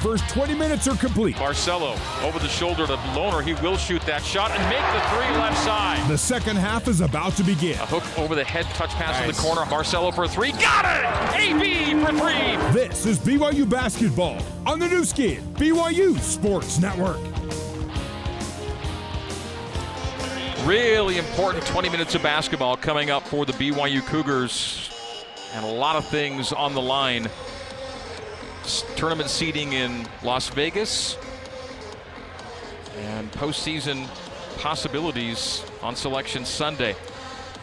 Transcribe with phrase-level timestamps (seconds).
[0.00, 1.36] first 20 minutes are complete.
[1.36, 1.94] Barcelo
[2.24, 3.42] over the shoulder to Lohner.
[3.44, 6.08] He will shoot that shot and make the three left side.
[6.08, 7.78] The second half is about to begin.
[7.78, 9.28] A hook over the head, touch pass nice.
[9.28, 9.62] in the corner.
[9.70, 10.52] Barcelo for three.
[10.52, 11.40] Got it!
[11.40, 12.72] AB for three.
[12.72, 17.18] This is BYU basketball on the Nu Skin, BYU Sports Network.
[20.66, 24.90] Really important 20 minutes of basketball coming up for the BYU Cougars,
[25.54, 27.28] and a lot of things on the line.
[28.96, 31.16] Tournament seeding in Las Vegas,
[32.96, 34.06] and postseason
[34.58, 36.94] possibilities on Selection Sunday.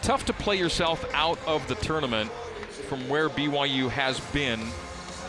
[0.02, 2.30] Tough to play yourself out of the tournament
[2.88, 4.60] from where BYU has been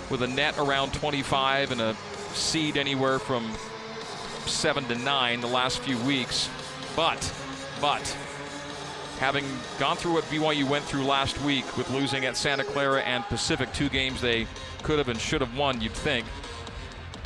[0.10, 1.96] with a net around 25 and a
[2.34, 3.52] seed anywhere from
[4.46, 6.50] 7 to 9 the last few weeks.
[6.96, 7.34] But
[7.82, 8.18] but
[9.20, 9.46] having
[9.78, 13.72] gone through what BYU went through last week with losing at Santa Clara and Pacific,
[13.74, 14.48] two games they
[14.82, 16.26] could have and should have won, you'd think,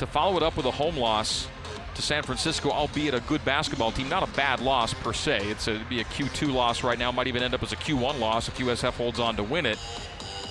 [0.00, 1.46] to follow it up with a home loss
[1.94, 5.38] to San Francisco, albeit a good basketball team, not a bad loss per se.
[5.44, 7.76] It's a, it'd be a Q2 loss right now, might even end up as a
[7.76, 9.78] Q1 loss if USF holds on to win it.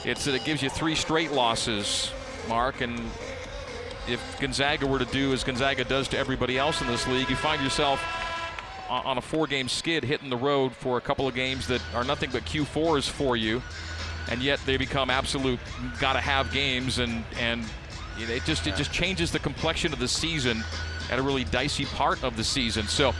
[0.05, 2.11] It's it gives you three straight losses,
[2.47, 2.97] Mark, and
[4.07, 7.35] if Gonzaga were to do as Gonzaga does to everybody else in this league, you
[7.35, 8.01] find yourself
[8.89, 12.03] on a four game skid hitting the road for a couple of games that are
[12.03, 13.61] nothing but Q4s for you.
[14.29, 15.59] And yet they become absolute
[15.99, 17.63] gotta have games and and
[18.17, 20.63] it just it just changes the complexion of the season
[21.09, 22.87] at a really dicey part of the season.
[22.87, 23.13] So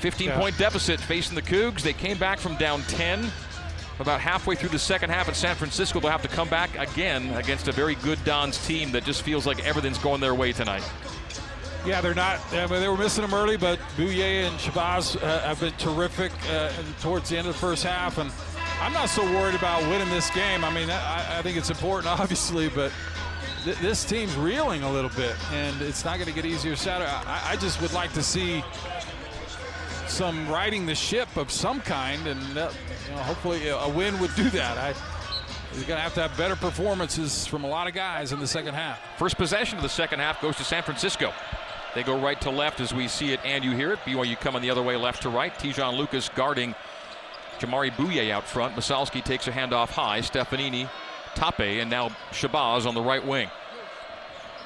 [0.00, 0.38] 15 yeah.
[0.38, 1.82] point deficit facing the Cougs.
[1.82, 3.30] They came back from down 10
[4.00, 6.00] about halfway through the second half at San Francisco.
[6.00, 9.46] They'll have to come back again against a very good Dons team that just feels
[9.46, 10.82] like everything's going their way tonight.
[11.84, 12.40] Yeah, they're not.
[12.52, 16.30] I mean, they were missing them early, but Bouyea and Shabazz uh, have been terrific
[16.50, 18.18] uh, towards the end of the first half.
[18.18, 18.30] And
[18.80, 20.64] I'm not so worried about winning this game.
[20.64, 22.92] I mean, I, I think it's important, obviously, but
[23.64, 27.10] th- this team's reeling a little bit, and it's not going to get easier Saturday.
[27.10, 28.62] I, I just would like to see
[30.06, 32.70] some riding the ship of some kind, and uh,
[33.08, 34.78] you know, hopefully a win would do that.
[34.78, 34.94] I,
[35.74, 38.46] you're going to have to have better performances from a lot of guys in the
[38.46, 39.00] second half.
[39.18, 41.32] First possession of the second half goes to San Francisco.
[41.94, 43.98] They go right to left as we see it and you hear it.
[44.00, 45.52] BYU coming the other way, left to right.
[45.54, 46.74] Te'Jon Lucas guarding
[47.58, 48.74] Jamaree Bouyea out front.
[48.74, 50.20] Massalski takes a handoff high.
[50.20, 50.88] Stefanini,
[51.34, 53.48] Tape, and now Shabazz on the right wing.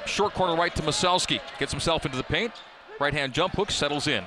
[0.06, 1.40] Short corner right to Massalski.
[1.58, 2.52] Gets himself into the paint.
[3.00, 4.24] Right hand jump hook settles in.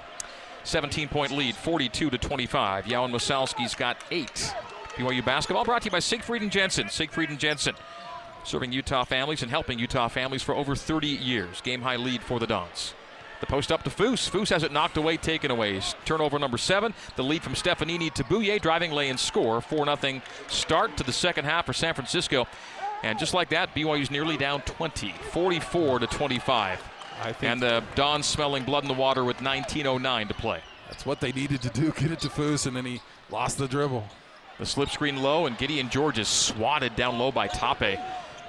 [0.65, 2.85] 17 point lead, 42 to 25.
[2.85, 4.53] Yauhen Massalski's got eight.
[4.95, 6.89] BYU basketball brought to you by Siegfried and Jensen.
[6.89, 7.75] Siegfried and Jensen
[8.49, 11.61] serving Utah families and helping Utah families for over 30 years.
[11.61, 12.95] Game high lead for the Dons.
[13.41, 14.29] The post up to Foose.
[14.29, 15.79] Foose has it knocked away, taken away.
[16.03, 16.93] Turnover number seven.
[17.15, 19.61] The lead from Stefanini to Bouyea, driving lay and score.
[19.61, 22.47] 4 0 start to the second half for San Francisco.
[23.03, 26.83] And just like that, BYU's nearly down 20, 44 to 25.
[27.41, 30.61] and the Dons smelling blood in the water with 19.09 to play.
[30.89, 32.99] That's what they needed to do, get it to Foose, and then he
[33.29, 34.05] lost the dribble.
[34.57, 37.99] The slip screen low, and Gideon George is swatted down low by Tape.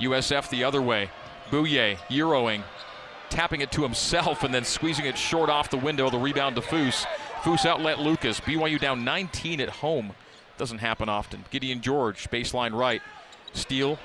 [0.00, 1.10] USF the other way.
[1.50, 2.62] Bouyea Euroing,
[3.28, 6.10] tapping it to himself and then squeezing it short off the window.
[6.10, 7.06] The rebound to Foose.
[7.42, 8.40] Foose outlet Lucas.
[8.40, 10.12] BYU down 19 at home.
[10.58, 11.44] Doesn't happen often.
[11.50, 13.00] Gideon George, baseline right.
[13.52, 13.98] Steal.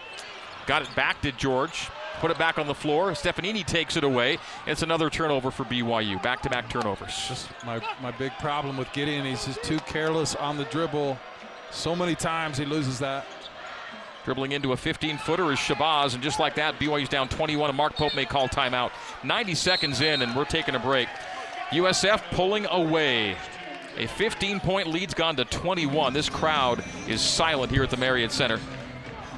[0.67, 1.89] Got it back to George.
[2.19, 3.11] Put it back on the floor.
[3.11, 4.37] Stefanini takes it away.
[4.65, 6.21] It's another turnover for BYU.
[6.23, 7.13] Back to back turnovers.
[7.27, 9.25] Just my, my big problem with Gideon.
[9.25, 11.17] He's just too careless on the dribble.
[11.71, 13.25] So many times he loses that.
[14.25, 17.77] Dribbling into a 15 footer is Shabazz, and just like that, BYU's down 21, and
[17.77, 18.89] Mark Pope may call timeout.
[19.23, 21.07] 90 seconds in, and we're taking a break.
[21.69, 23.37] USF pulling away.
[23.97, 26.11] A 15 point lead's gone to 21.
[26.13, 28.59] This crowd is silent here at the Marriott Center.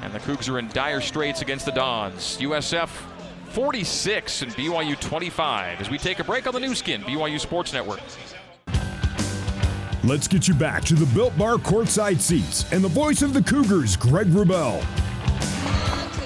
[0.00, 2.38] And the Cougs are in dire straits against the Dons.
[2.38, 2.88] USF
[3.50, 7.74] 46 and BYU 25 as we take a break on the Nu Skin, BYU Sports
[7.74, 8.00] Network.
[10.04, 13.42] Let's get you back to the Built Bar courtside seats and the voice of the
[13.42, 14.80] Cougars, Greg Wrubell.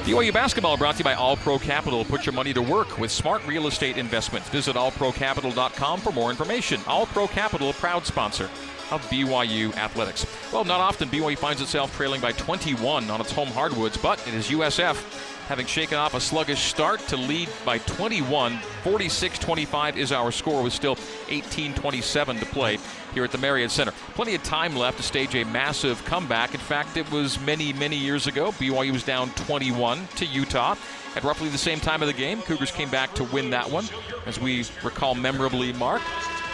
[0.05, 2.05] BYU basketball brought to you by All Pro Capital.
[2.05, 4.49] Put your money to work with smart real estate investments.
[4.51, 6.81] Visit allprocapital.com for more information.
[6.87, 8.51] All Pro Capital, proud sponsor
[8.93, 10.27] of BYU athletics.
[10.53, 14.35] Well, not often BYU finds itself trailing by 21 on its home hardwoods, but it
[14.35, 18.59] is USF having shaken off a sluggish start to lead by 21.
[18.85, 20.97] 46 25 is our score with still
[21.29, 22.79] 18 27 to play
[23.15, 23.93] here at the Marriott Center.
[24.15, 26.55] Plenty of time left to stage a massive comeback.
[26.55, 28.53] In fact, it was many, many years ago.
[28.53, 30.77] BYU was down 21 to Utah.
[31.15, 33.85] At roughly the same time of the game, Cougars came back to win that one.
[34.27, 36.01] As we recall memorably, Mark,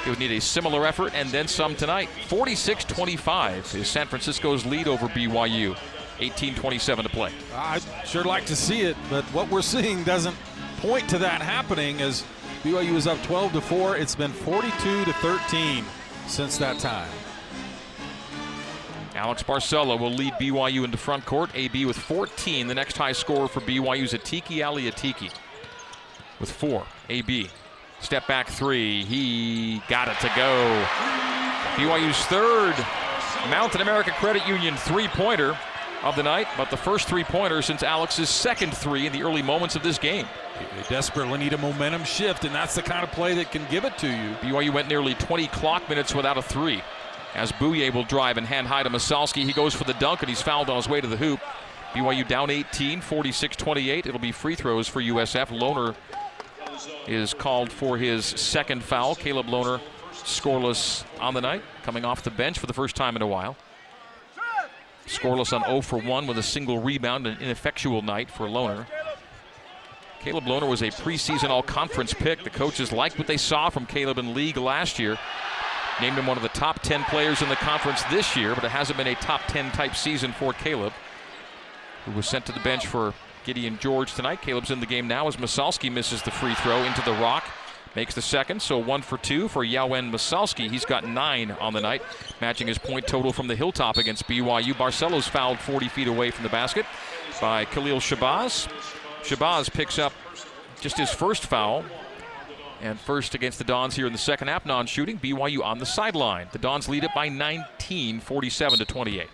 [0.09, 2.09] it would need a similar effort and then some tonight.
[2.29, 5.77] 46 25 is San Francisco's lead over BYU.
[6.21, 7.33] 18 27 to play.
[7.55, 10.37] I'd sure like to see it, but what we're seeing doesn't
[10.79, 12.25] point to that happening as
[12.65, 13.97] BYU is up 12 to 4.
[13.99, 15.85] It's been 42 to 13
[16.27, 17.11] since that time.
[19.15, 21.51] Alex Barcelo will lead BYU into front court.
[21.55, 22.67] AB with 14.
[22.67, 25.31] The next high scorer for BYU is Atiki Ali Atiki
[26.41, 26.87] with four.
[27.11, 27.51] AB.
[28.01, 29.05] Step back three.
[29.05, 30.87] He got it to go.
[31.77, 32.75] BYU's third
[33.51, 35.57] Mountain America Credit Union three pointer
[36.03, 39.43] of the night, but the first three pointer since Alex's second three in the early
[39.43, 40.27] moments of this game.
[40.77, 43.85] They desperately need a momentum shift, and that's the kind of play that can give
[43.85, 44.35] it to you.
[44.41, 46.83] BYU went nearly 20 clock minutes without a three.
[47.35, 50.29] As Bouyea will drive and hand high to Massalski, he goes for the dunk and
[50.29, 51.41] he's fouled on his way to the hoop.
[51.93, 54.07] BYU down 18, 46 28.
[54.07, 55.49] It'll be free throws for USF.
[55.49, 55.95] Lohner
[57.07, 59.15] is called for his second foul.
[59.15, 59.81] Caleb Lohner
[60.13, 63.57] scoreless on the night, coming off the bench for the first time in a while.
[65.07, 68.87] Scoreless on 0 for 1 with a single rebound, an ineffectual night for Lohner.
[70.21, 72.43] Caleb Lohner was a preseason all conference pick.
[72.43, 75.17] The coaches liked what they saw from Caleb in league last year.
[76.01, 78.71] Named him one of the top 10 players in the conference this year, but it
[78.71, 80.93] hasn't been a top 10 type season for Caleb,
[82.05, 83.15] who was sent to the bench for
[83.45, 84.43] Gideon George tonight.
[84.43, 87.45] Caleb's in the game now as Massalski misses the free throw into the rock.
[87.97, 90.71] Makes the second, so one for two for Yauhen Massalski.
[90.71, 92.03] He's got nine on the night,
[92.41, 94.77] matching his point total from the hilltop against BYU.
[94.77, 96.85] Barcelo's fouled 40 feet away from the basket
[97.41, 98.69] by Khalil Shabazz.
[99.23, 100.13] Shabazz picks up
[100.81, 101.85] just his first foul.
[102.81, 105.19] And first against the Dons here in the second half, non shooting.
[105.19, 106.47] BYU on the sideline.
[106.53, 109.29] The Dons lead it by 19, 47 to 28.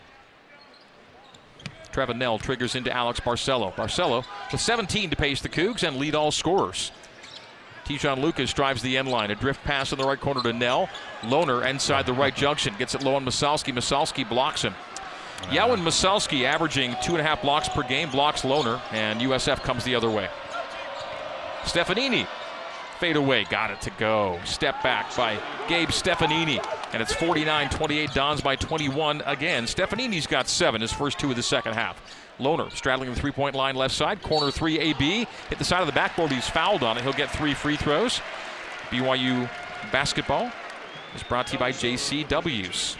[1.95, 3.73] Trevin Knell triggers into Alex Barcelo.
[3.75, 6.91] Barcelo with 17 to pace the Cougs and lead all scorers.
[7.85, 9.31] Te'Jon Lucas drives the end line.
[9.31, 10.89] A drift pass in the right corner to Knell.
[11.23, 12.75] Lohner inside the right junction.
[12.79, 13.73] Gets it low on Massalski.
[13.73, 14.75] Massalski blocks him.
[15.51, 19.85] Yauhen Massalski averaging two and a half blocks per game, blocks Lohner, and USF comes
[19.85, 20.29] the other way.
[21.65, 22.27] Stefanini
[22.99, 24.41] fade away, got it to go.
[24.45, 25.39] Step back by
[25.69, 28.11] Gabe Stefanini, and it's 49 28.
[28.13, 29.65] Dons by 21 again.
[29.65, 32.01] Stefanini's got seven, his first two of the second half.
[32.39, 35.27] Lohner straddling the three point line left side, corner three AB.
[35.49, 37.03] Hit the side of the backboard, he's fouled on it.
[37.03, 38.21] He'll get three free throws.
[38.91, 39.49] BYU
[39.93, 40.51] basketball
[41.15, 42.97] is brought to you by JCW's.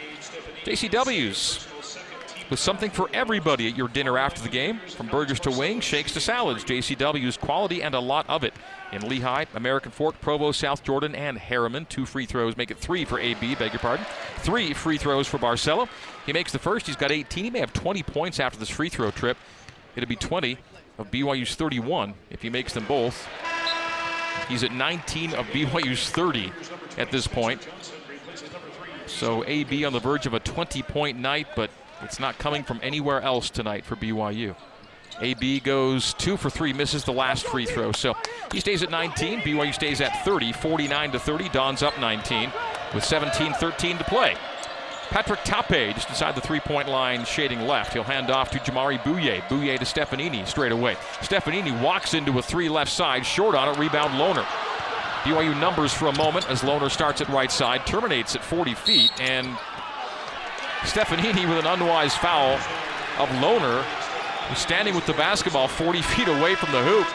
[0.63, 1.67] JCW's
[2.49, 4.79] with something for everybody at your dinner after the game.
[4.87, 6.63] From burgers to wings, shakes to salads.
[6.63, 8.53] JCW's quality and a lot of it.
[8.91, 11.87] In Lehi, American Fork, Provo, South Jordan, and Herriman.
[11.89, 14.05] Two free throws make it three for AB, beg your pardon.
[14.37, 15.87] Three free throws for Barcelo.
[16.25, 16.87] He makes the first.
[16.87, 17.43] He's got 18.
[17.45, 19.37] He may have 20 points after this free throw trip.
[19.95, 20.57] It'll be 20
[20.97, 23.27] of BYU's 31 if he makes them both.
[24.47, 26.51] He's at 19 of BYU's 30
[26.97, 27.67] at this point.
[29.07, 31.69] So AB on the verge of a 20 point night, but
[32.01, 34.55] it's not coming from anywhere else tonight for BYU.
[35.21, 37.91] AB goes two for three, misses the last free throw.
[37.91, 38.15] So
[38.51, 39.39] he stays at 19.
[39.41, 41.49] BYU stays at 30, 49 to 30.
[41.49, 42.51] Don's up 19
[42.93, 44.35] with 17 13 to play.
[45.09, 47.93] Patrick Tape just inside the three point line, shading left.
[47.93, 49.41] He'll hand off to Jamaree Bouyea.
[49.43, 50.95] Bouyea to Stefanini straight away.
[51.21, 54.45] Stefanini walks into a three left side, short on it, rebound Lohner.
[55.23, 59.11] BYU numbers for a moment as Lohner starts at right side, terminates at 40 feet,
[59.19, 59.57] and
[60.85, 62.53] Stefanini with an unwise foul
[63.19, 63.81] of Lohner,
[64.47, 67.07] who's standing with the basketball 40 feet away from the hoop.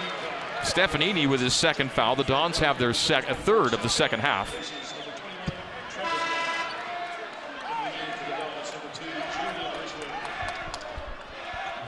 [0.63, 2.17] Stefanini with his second foul.
[2.17, 4.55] The Dons have their sec- a third of the second half.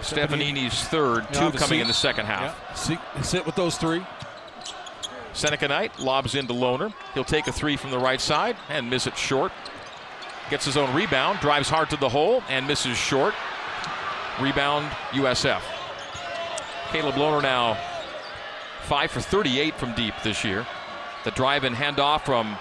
[0.01, 2.59] Stefanini's third, two coming in the second half.
[2.89, 3.23] Yeah.
[3.23, 4.05] Sit with those three.
[5.33, 6.93] Seneca Knight lobs into Lohner.
[7.15, 9.53] He'll take a three from the right side and miss it short.
[10.51, 13.35] Gets his own rebound, drives hard to the hole and misses short.
[14.41, 15.63] Rebound USF.
[16.91, 17.79] Caleb Lohner now
[18.83, 20.67] 5 for 38 from deep this year.
[21.25, 22.57] The drive and handoff from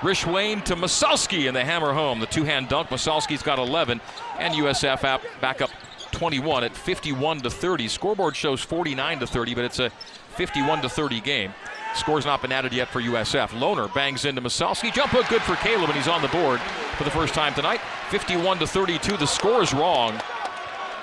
[0.00, 2.20] Rishwain to Massalski and the hammer home.
[2.20, 2.88] The two hand dunk.
[2.88, 4.00] Massalski's got 11
[4.38, 5.70] and USF app back up
[6.12, 7.88] 21 at 51 to 30.
[7.88, 9.90] Scoreboard shows 49 to 30, but it's a
[10.38, 11.52] 51 to 30 game.
[11.96, 13.48] Score's not been added yet for USF.
[13.48, 14.92] Lohner bangs into Massalski.
[14.92, 16.60] Jump hook good for Caleb, and he's on the board
[16.96, 17.80] for the first time tonight.
[18.10, 19.16] 51 to 32.
[19.16, 20.18] The score is wrong.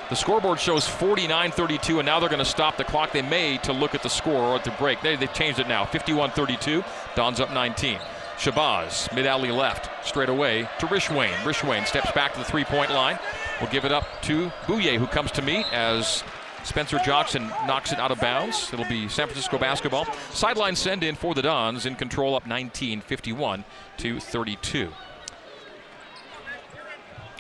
[0.10, 3.12] The scoreboard shows 49 32, and now they're going to stop the clock.
[3.12, 5.02] They may to look at the score or at the break.
[5.02, 5.84] They, they've changed it now.
[5.84, 6.82] 51 32.
[7.16, 8.00] Don's up 19.
[8.38, 11.34] Shabazz, mid alley left, straight away to Rishwain.
[11.44, 13.20] Rishwain steps back to the three point line.
[13.60, 16.24] We'll give it up to Bouyea, who comes to meet as
[16.66, 18.72] Spencer Johnson knocks it out of bounds.
[18.74, 20.06] It'll be San Francisco basketball.
[20.32, 23.64] Sideline send in for the Dons in control up 19 51
[23.98, 24.92] to 32.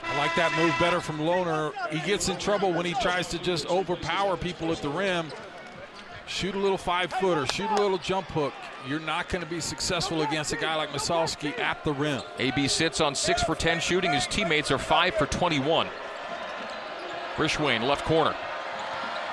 [0.03, 1.73] I like that move better from Lohner.
[1.89, 5.31] He gets in trouble when he tries to just overpower people at the rim.
[6.27, 8.53] shoot a little five footer, shoot a little jump hook.
[8.87, 12.21] You're not going to be successful against a guy like Massalski at the rim.
[12.37, 14.13] AB sits on 6 for 10 shooting.
[14.13, 15.87] His teammates are 5 for 21.
[17.37, 18.35] Rishwain, left corner.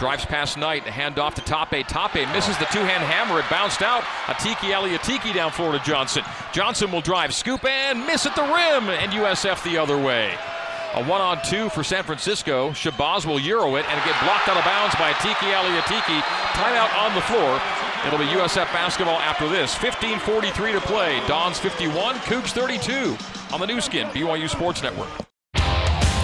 [0.02, 1.86] Drives past Knight, hand off to Tape.
[1.86, 3.38] Tape misses the two-hand hammer.
[3.38, 4.02] It bounced out.
[4.26, 6.24] Atiki Atiki down floor to Johnson.
[6.50, 10.34] Johnson will drive, scoop, and miss at the rim, and USF the other way.
[10.94, 12.70] A one-on-two for San Francisco.
[12.70, 16.20] Shabazz will euro it, and get blocked out of bounds by Atiki Atiki.
[16.58, 17.62] Timeout on the floor.
[18.04, 19.72] It'll be USF basketball after this.
[19.72, 21.24] 15:43 to play.
[21.28, 23.16] Dons 51, Cougs 32
[23.54, 25.31] on the Nu Skin BYU Sports Network.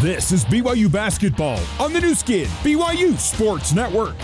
[0.00, 4.14] This is BYU basketball on the Nu Skin, BYU Sports Network.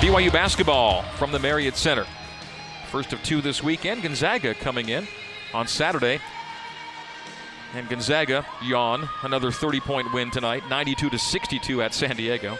[0.00, 2.04] BYU basketball from the Marriott Center.
[2.90, 4.02] First of two this weekend.
[4.02, 5.06] Gonzaga coming in
[5.54, 6.18] on Saturday.
[7.72, 12.58] And Gonzaga, yawn, another 30 point win tonight, 92 to 62 at San Diego.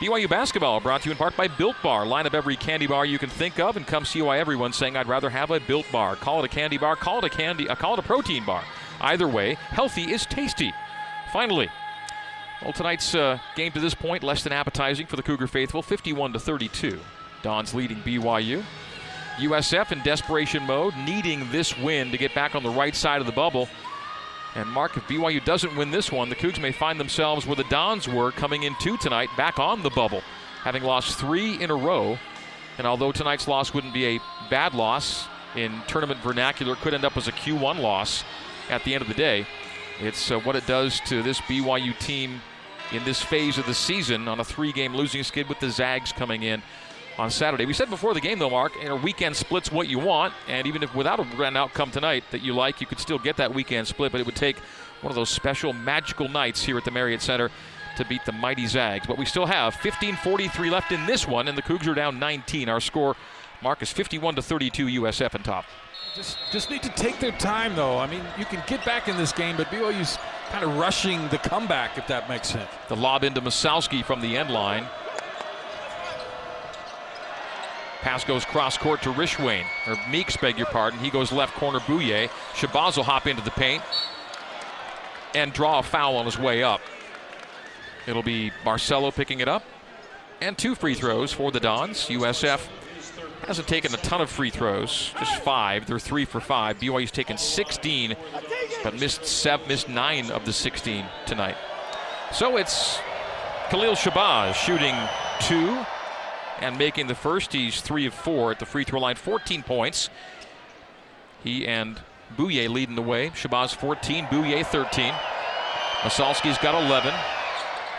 [0.00, 2.04] BYU basketball brought to you in part by Built Bar.
[2.04, 4.94] Line up every candy bar you can think of and come see why everyone's saying
[4.94, 6.16] I'd rather have a Built Bar.
[6.16, 8.62] Call it a candy bar, call it a candy, uh, call it a protein bar.
[9.00, 10.72] Either way, healthy is tasty.
[11.32, 11.68] Finally,
[12.62, 16.34] well, tonight's uh, game to this point less than appetizing for the Cougar faithful, 51
[16.34, 17.00] to 32.
[17.42, 18.62] Don's leading BYU.
[19.38, 23.26] USF in desperation mode, needing this win to get back on the right side of
[23.26, 23.68] the bubble.
[24.54, 27.64] And Mark, if BYU doesn't win this one, the Cougs may find themselves where the
[27.64, 30.22] Dons were coming in two tonight, back on the bubble,
[30.62, 32.18] having lost three in a row.
[32.76, 37.16] And although tonight's loss wouldn't be a bad loss in tournament vernacular, could end up
[37.16, 38.24] as a Q1 loss
[38.70, 39.46] at the end of the day.
[40.00, 42.40] It's uh, what it does to this BYU team
[42.92, 46.12] in this phase of the season on a three game losing skid with the Zags
[46.12, 46.62] coming in
[47.18, 47.66] on Saturday.
[47.66, 50.82] We said before the game, though, Mark, a weekend split's what you want, and even
[50.82, 53.86] if without a grand outcome tonight that you like, you could still get that weekend
[53.86, 54.56] split, but it would take
[55.02, 57.50] one of those special magical nights here at the Marriott Center
[57.96, 59.06] to beat the mighty Zags.
[59.06, 62.68] But we still have 15:43 left in this one, and the Cougs are down 19.
[62.68, 63.16] Our score,
[63.62, 65.66] Mark, is 51 to 32 USF in top.
[66.14, 67.98] Just, just need to take their time, though.
[67.98, 70.18] I mean, you can get back in this game, but BYU's
[70.50, 72.68] kind of rushing the comeback, if that makes sense.
[72.88, 74.86] The lob into Massalski from the end line.
[78.00, 80.98] Pass goes cross court to Rishwain, or Meeks, beg your pardon.
[80.98, 82.28] He goes left corner, Bouyea.
[82.54, 83.82] Shabazz will hop into the paint
[85.34, 86.80] and draw a foul on his way up.
[88.06, 89.62] It'll be Barcelo picking it up.
[90.40, 92.08] And two free throws for the Dons.
[92.08, 92.66] USF
[93.50, 95.84] hasn't taken a ton of free throws, just five.
[95.84, 96.78] They're three for five.
[96.78, 98.14] BYU's taken 16,
[98.84, 101.56] but missed seven, missed nine of the 16 tonight.
[102.32, 103.00] So it's
[103.68, 104.94] Khalil Shabazz shooting
[105.40, 105.84] two
[106.60, 107.52] and making the first.
[107.52, 110.10] He's three of four at the free throw line, 14 points.
[111.42, 112.00] He and
[112.36, 113.30] Bouyea leading the way.
[113.30, 115.12] Shabazz 14, Bouyea 13.
[116.02, 117.12] Massalski's got 11.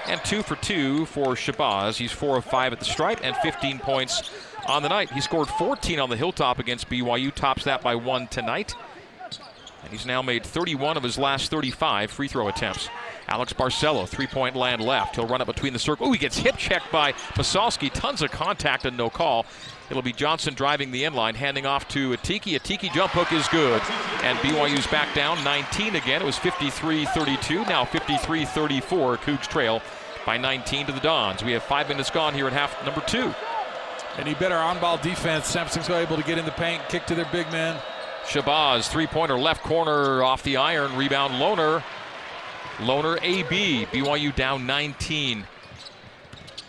[0.08, 1.98] And two for two for Shabazz.
[1.98, 4.32] He's four of five at the stripe and 15 points
[4.68, 5.12] on the night.
[5.12, 8.76] He scored 14 on the Hilltop against BYU, tops that by one tonight.
[9.84, 12.90] And he's now made 31 of his last 35 free throw attempts.
[13.28, 15.16] Alex Barcelo, three point land left.
[15.16, 16.08] He'll run up between the circle.
[16.08, 17.92] Oh, he gets hip checked by Massalski.
[17.92, 19.46] Tons of contact and no call.
[19.90, 22.60] It'll be Johnson driving the inline, handing off to Atiki.
[22.60, 23.82] Atiki jump hook is good.
[24.24, 26.22] And BYU's back down 19 again.
[26.22, 27.64] It was 53 32.
[27.66, 29.18] Now 53 34.
[29.18, 29.82] Cougs trail
[30.26, 31.44] by 19 to the Dons.
[31.44, 33.34] We have five minutes gone here at half number two.
[34.22, 35.48] Any better on ball defense.
[35.48, 37.82] San Francisco able to get in the paint, kick to their big man.
[38.26, 40.96] Shabazz, three pointer left corner off the iron.
[40.96, 41.84] Rebound Lohner.
[42.78, 43.88] Lohner AB.
[43.92, 45.44] BYU down 19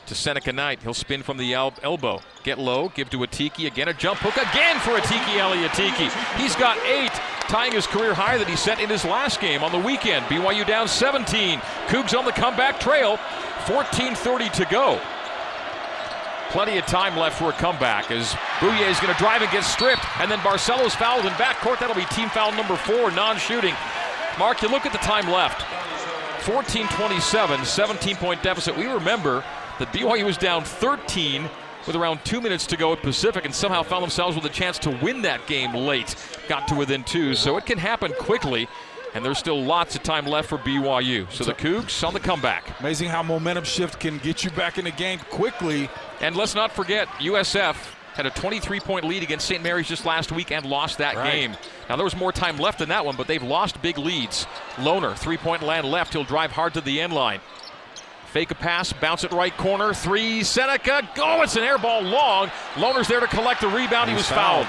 [0.06, 0.82] to Seneca Knight.
[0.82, 2.22] He'll spin from the el- elbow.
[2.42, 3.66] Get low, give to Atiki.
[3.66, 6.10] Again, a jump hook again for Atiki Ali Atiki.
[6.40, 7.12] He's got eight,
[7.48, 10.24] tying his career high that he set in his last game on the weekend.
[10.24, 11.58] BYU down 17.
[11.88, 13.18] Cougs on the comeback trail.
[13.66, 14.98] 14.30 to go.
[16.52, 19.64] Plenty of time left for a comeback as Bouyea is going to drive and get
[19.64, 20.04] stripped.
[20.20, 21.80] And then Barcelo's fouled in backcourt.
[21.80, 23.74] That'll be team foul number four, non shooting.
[24.38, 25.62] Mark, you look at the time left
[26.42, 28.76] 14 27, 17 point deficit.
[28.76, 29.42] We remember
[29.78, 31.48] that BYU was down 13
[31.86, 34.78] with around two minutes to go at Pacific and somehow found themselves with a chance
[34.80, 36.14] to win that game late.
[36.48, 38.68] Got to within two, so it can happen quickly.
[39.14, 41.30] And there's still lots of time left for BYU.
[41.30, 42.80] So the Cougs on the comeback.
[42.80, 45.90] Amazing how momentum shift can get you back in the game quickly.
[46.20, 47.76] And let's not forget, USF
[48.14, 49.62] had a 23 point lead against St.
[49.62, 51.30] Mary's just last week and lost that right.
[51.30, 51.56] game.
[51.88, 54.46] Now, there was more time left in that one, but they've lost big leads.
[54.76, 56.12] Lohner, three point land left.
[56.12, 57.40] He'll drive hard to the end line.
[58.26, 60.42] Fake a pass, bounce it right corner, three.
[60.42, 61.42] Seneca, go!
[61.42, 62.48] It's an air ball long.
[62.76, 64.08] Lohner's there to collect the rebound.
[64.08, 64.66] He was fouled.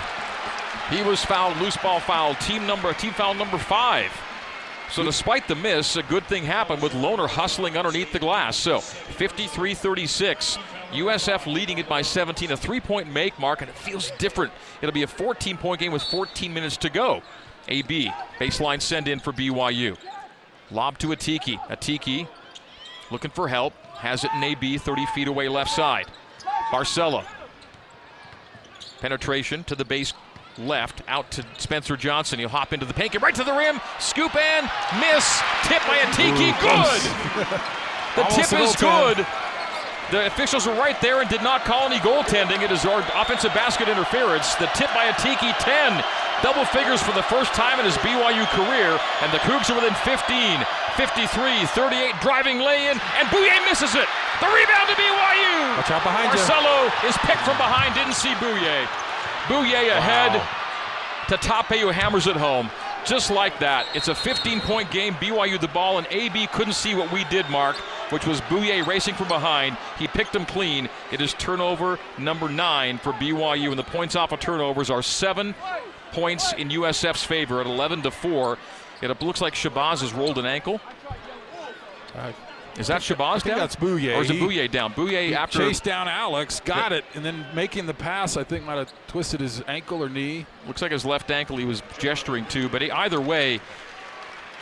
[0.89, 1.55] He was fouled.
[1.61, 2.35] Loose ball foul.
[2.35, 4.11] Team number, team foul number five.
[4.93, 8.55] So despite the miss, a good thing happened with Lohner hustling underneath the glass.
[8.55, 10.59] So 53-36.
[10.91, 14.53] USF leading it by 17, a three-point make mark, and it feels different.
[14.83, 17.23] It'll be a 14-point game with 14 minutes to go.
[17.69, 19.97] AB, baseline send in for BYU.
[20.69, 21.57] Lob to Atiki.
[21.69, 22.27] Atiki
[23.09, 23.73] looking for help.
[23.95, 26.05] Has it in AB, 30 feet away left side.
[26.71, 27.25] Barcelo.
[28.99, 30.13] Penetration to the base
[30.57, 32.39] left, out to Spencer Johnson.
[32.39, 34.69] He'll hop into the paint, get right to the rim, scoop and
[34.99, 35.25] miss.
[35.63, 37.01] Tip by Atiki, good.
[38.15, 39.25] the tip is good.
[40.11, 42.61] The officials were right there and did not call any goaltending.
[42.61, 44.53] It is our offensive basket interference.
[44.55, 46.03] The tip by Atiki, 10.
[46.43, 49.95] Double figures for the first time in his BYU career, and the Cougs are within
[50.03, 50.59] 15.
[50.99, 54.05] 53, 38, driving lay-in, and Bouyea misses it.
[54.37, 55.81] The rebound to BYU.
[55.81, 57.09] Watch out behind Barcelo you.
[57.09, 58.85] is picked from behind, didn't see Bouyea.
[59.47, 61.27] Bouyea ahead wow.
[61.29, 62.69] to Tape who hammers it home.
[63.05, 63.85] Just like that.
[63.93, 65.13] It's a 15-point game.
[65.15, 67.75] BYU the ball, and AB couldn't see what we did, Mark,
[68.11, 69.77] which was Bouyea racing from behind.
[69.99, 70.87] He picked him clean.
[71.11, 75.53] It is turnover number nine for BYU, and the points off of turnovers are seven
[76.13, 78.57] points in USF's favor at 11 to four.
[79.01, 80.79] It looks like Shabazz has rolled an ankle.
[82.15, 82.31] Uh,
[82.77, 83.57] is that Shabazz down?
[83.57, 84.15] That's Bouyea.
[84.17, 84.93] Or is it Bouyea down?
[84.93, 88.77] Bouyea after chased down Alex, got it, and then making the pass, I think might
[88.77, 90.45] have twisted his ankle or knee.
[90.67, 93.59] Looks like his left ankle he was gesturing to, but he, either way,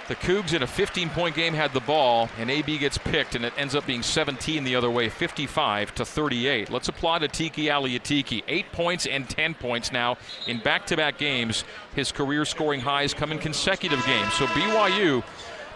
[0.08, 3.54] the Cougs in a 15-point game had the ball, and AB gets picked, and it
[3.56, 6.70] ends up being 17 the other way, 55 to 38.
[6.70, 8.44] Let's applaud Atiki Aliatiki.
[8.50, 11.64] Eight points and 10 points now in back-to-back games.
[11.96, 14.34] His career scoring highs come in consecutive games.
[14.34, 15.24] So BYU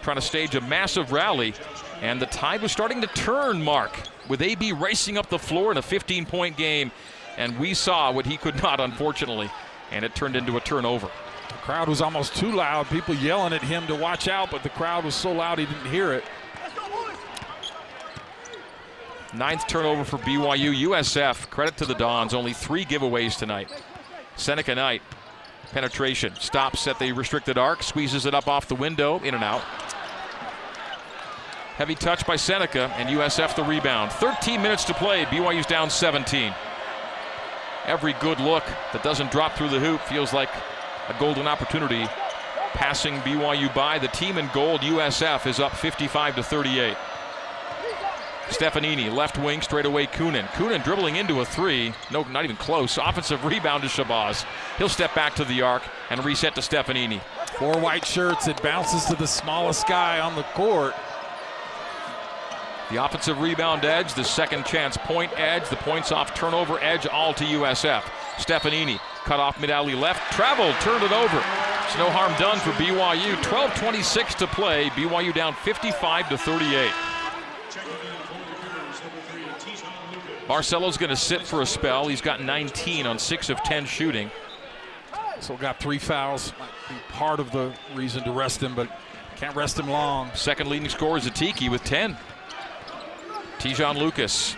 [0.06, 1.52] trying to stage a massive rally
[2.00, 3.98] and the tide was starting to turn, Mark,
[4.28, 6.92] with AB racing up the floor in a 15 point game.
[7.36, 9.50] And we saw what he could not, unfortunately.
[9.90, 11.10] And it turned into a turnover.
[11.48, 12.86] The crowd was almost too loud.
[12.86, 15.90] People yelling at him to watch out, but the crowd was so loud he didn't
[15.90, 16.22] hear it.
[19.34, 20.88] Ninth turnover for BYU.
[20.88, 23.72] USF, credit to the Dons, only three giveaways tonight.
[24.36, 25.02] Seneca Knight,
[25.72, 29.62] penetration, stops at the restricted arc, squeezes it up off the window, in and out.
[31.76, 34.10] Heavy touch by Seneca, and USF the rebound.
[34.12, 35.26] 13 minutes to play.
[35.26, 36.54] BYU's down 17.
[37.84, 40.48] Every good look that doesn't drop through the hoop feels like
[41.10, 42.06] a golden opportunity.
[42.72, 43.98] Passing BYU by.
[43.98, 46.96] The team in gold, USF, is up 55 to 38.
[48.48, 50.46] Stefanini, left wing, straight away Kunen.
[50.52, 51.92] Kunen dribbling into a three.
[52.10, 52.96] No, not even close.
[52.96, 54.46] Offensive rebound to Shabazz.
[54.78, 57.20] He'll step back to the arc and reset to Stefanini.
[57.58, 58.48] Four white shirts.
[58.48, 60.94] It bounces to the smallest guy on the court.
[62.90, 67.34] The offensive rebound edge, the second chance point edge, the points off turnover edge, all
[67.34, 68.02] to USF.
[68.36, 71.36] Stefanini cut off mid alley left, traveled, turned it over.
[71.84, 73.34] It's no harm done for BYU.
[73.42, 74.88] 12:26 to play.
[74.90, 76.92] BYU down 55 to 38.
[80.46, 82.06] Barcelo's going to sit for a spell.
[82.06, 84.30] He's got 19 on 6 of 10 shooting.
[85.40, 86.52] So got three fouls.
[86.58, 88.88] Might be part of the reason to rest him, but
[89.36, 90.30] can't rest him long.
[90.34, 92.16] Second leading scorer is Atiki with 10.
[93.58, 94.56] Te'Jon Lucas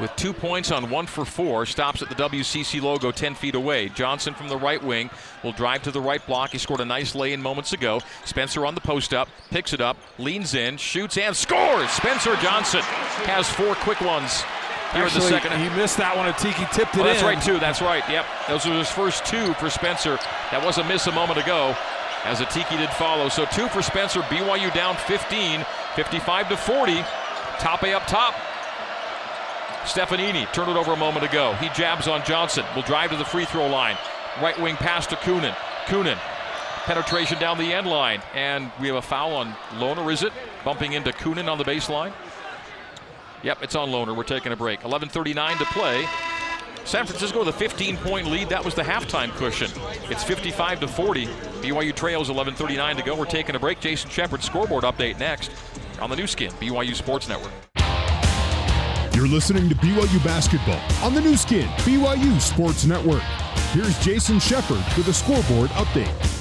[0.00, 3.88] with two points on one for four, stops at the WCC logo 10 feet away.
[3.88, 5.10] Johnson from the right wing
[5.42, 6.50] will drive to the right block.
[6.50, 8.00] He scored a nice lay in moments ago.
[8.24, 11.90] Spencer on the post up, picks it up, leans in, shoots, and scores.
[11.90, 12.82] Spencer Johnson
[13.24, 14.42] has four quick ones.
[14.92, 15.60] Here Actually, in the second.
[15.60, 16.32] he missed that one.
[16.34, 17.26] Tiki tipped it oh, that's in.
[17.26, 17.58] right, too.
[17.58, 18.08] That's right.
[18.08, 18.24] Yep.
[18.48, 20.16] Those were his first two for Spencer.
[20.52, 21.76] That was a miss a moment ago
[22.24, 23.28] as Atiki did follow.
[23.28, 24.20] So two for Spencer.
[24.22, 25.64] BYU down 15,
[25.96, 27.04] 55 to 40.
[27.58, 28.34] Tape up top.
[29.86, 31.54] Stefanini turned it over a moment ago.
[31.54, 32.64] He jabs on Johnson.
[32.74, 33.96] Will drive to the free throw line.
[34.42, 35.54] Right wing pass to Kunen.
[35.86, 36.18] Kunen.
[36.84, 38.20] Penetration down the end line.
[38.34, 40.32] And we have a foul on Lohner, is it?
[40.64, 42.12] Bumping into Kunen on the baseline.
[43.42, 44.16] Yep, it's on Lohner.
[44.16, 44.80] We're taking a break.
[44.80, 46.04] 11.39 to play.
[46.84, 48.48] San Francisco with a 15 point lead.
[48.48, 49.70] That was the halftime cushion.
[50.10, 51.26] It's 55 to 40.
[51.26, 53.16] BYU trails 11.39 to go.
[53.16, 53.80] We're taking a break.
[53.80, 55.50] Jason Shepard scoreboard update next
[56.00, 57.52] on the Nu Skin, BYU Sports Network.
[59.14, 63.22] You're listening to BYU Basketball on the Nu Skin, BYU Sports Network.
[63.72, 66.36] Here's Jason Shepard with a scoreboard update.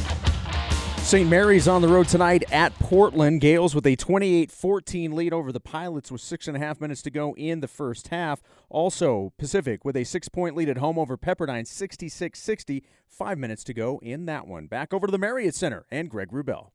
[1.06, 1.30] St.
[1.30, 3.39] Mary's on the road tonight at Portland.
[3.39, 7.04] Gaels with a 28 14 lead over the Pilots with six and a half minutes
[7.04, 8.41] to go in the first half.
[8.70, 12.84] Also, Pacific with a six point lead at home over Pepperdine 66 60.
[13.08, 14.65] Five minutes to go in that one.
[14.65, 16.72] Back over to the Marriott Center and Greg Wrubell.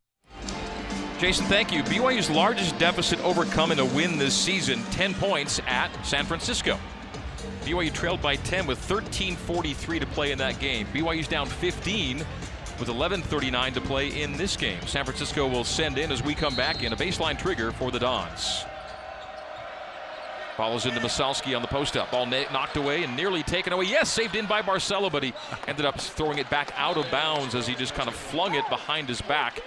[1.21, 1.83] Jason, thank you.
[1.83, 6.79] BYU's largest deficit overcome in a win this season 10 points at San Francisco.
[7.61, 10.87] BYU trailed by 10 with 13.43 to play in that game.
[10.95, 12.25] BYU's down 15
[12.79, 14.81] with 11.39 to play in this game.
[14.87, 17.99] San Francisco will send in as we come back in a baseline trigger for the
[17.99, 18.65] Dons.
[20.57, 22.11] Follows into Massalski on the post up.
[22.11, 23.85] Ball knocked away and nearly taken away.
[23.85, 25.35] Yes, saved in by Barcelo, but he
[25.69, 28.67] ended up throwing it back out of bounds as he just kind of flung it
[28.71, 29.61] behind his back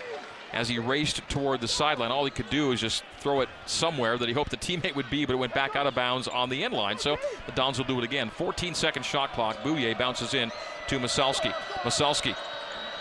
[0.54, 2.12] as he raced toward the sideline.
[2.12, 5.10] All he could do was just throw it somewhere that he hoped the teammate would
[5.10, 6.98] be, but it went back out of bounds on the end line.
[6.98, 8.30] So the Dons will do it again.
[8.30, 9.58] 14 second shot clock.
[9.58, 10.52] Bouyea bounces in
[10.88, 11.52] to Massalski.
[11.82, 12.36] Massalski,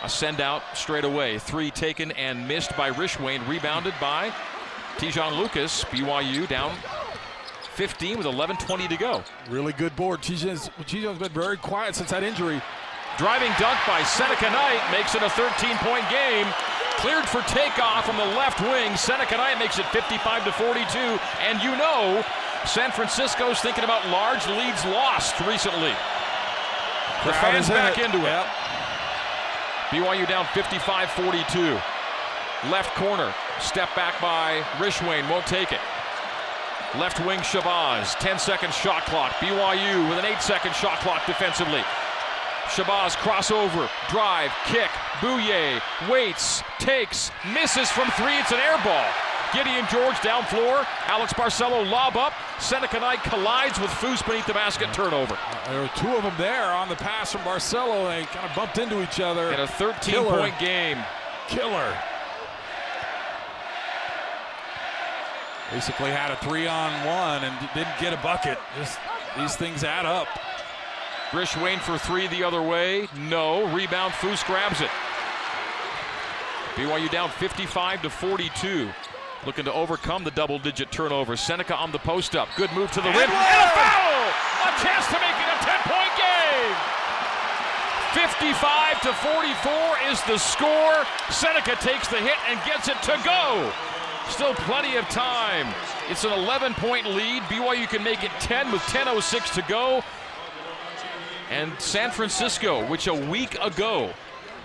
[0.02, 1.38] a send out straight away.
[1.38, 3.46] Three taken and missed by Rishwain.
[3.46, 4.32] Rebounded by
[4.96, 5.84] Te'Jon Lucas.
[5.84, 6.74] BYU down
[7.74, 9.22] 15 with 11.20 to go.
[9.48, 10.20] Really good board.
[10.22, 12.60] Te'Jon's, Te'Jon's been very quiet since that injury.
[13.18, 16.46] Driving dunk by Seneca Knight makes it a 13 point game.
[16.98, 18.96] Cleared for takeoff from the left wing.
[18.96, 20.98] Seneca Knight makes it 55 to 42.
[21.40, 22.24] And you know,
[22.66, 25.92] San Francisco's thinking about large leads lost recently.
[27.24, 28.04] The fans back it.
[28.04, 28.22] into it.
[28.22, 28.46] Yep.
[29.90, 31.78] BYU down 55 42.
[32.70, 33.34] Left corner.
[33.60, 35.28] Step back by Rishwain.
[35.28, 35.80] Won't take it.
[36.96, 38.18] Left wing Shabazz.
[38.18, 39.32] 10 second shot clock.
[39.34, 41.82] BYU with an 8 second shot clock defensively.
[42.68, 44.88] Shabazz crossover, drive, kick.
[45.20, 48.36] Bouyea waits, takes, misses from three.
[48.38, 49.06] It's an air ball.
[49.52, 50.86] Gideon George down floor.
[51.06, 52.32] Alex Barcelo lob up.
[52.58, 54.92] Seneca Knight collides with Foose beneath the basket.
[54.94, 55.34] Turnover.
[55.34, 58.08] Uh, there were two of them there on the pass from Barcelo.
[58.08, 59.52] They kind of bumped into each other.
[59.52, 60.38] In a 13 Killer.
[60.38, 60.98] point game.
[61.48, 61.94] Killer.
[65.70, 68.58] Basically had a three on one and didn't get a bucket.
[68.78, 68.98] Just
[69.36, 70.28] these things add up.
[71.32, 73.08] Rishwain for three the other way.
[73.16, 73.66] No.
[73.74, 74.12] Rebound.
[74.12, 74.90] Foose grabs it.
[76.76, 78.90] BYU down 55 to 42.
[79.44, 81.36] Looking to overcome the double digit turnover.
[81.36, 82.48] Seneca on the post up.
[82.56, 83.16] Good move to the rim.
[83.16, 84.22] And a foul!
[84.62, 86.76] A chance to make it a 10 point game.
[88.12, 91.04] 55 to 44 is the score.
[91.30, 93.72] Seneca takes the hit and gets it to go.
[94.28, 95.66] Still plenty of time.
[96.08, 97.42] It's an 11 point lead.
[97.44, 100.04] BYU can make it 10 with 10.06 to go.
[101.52, 104.10] And San Francisco, which a week ago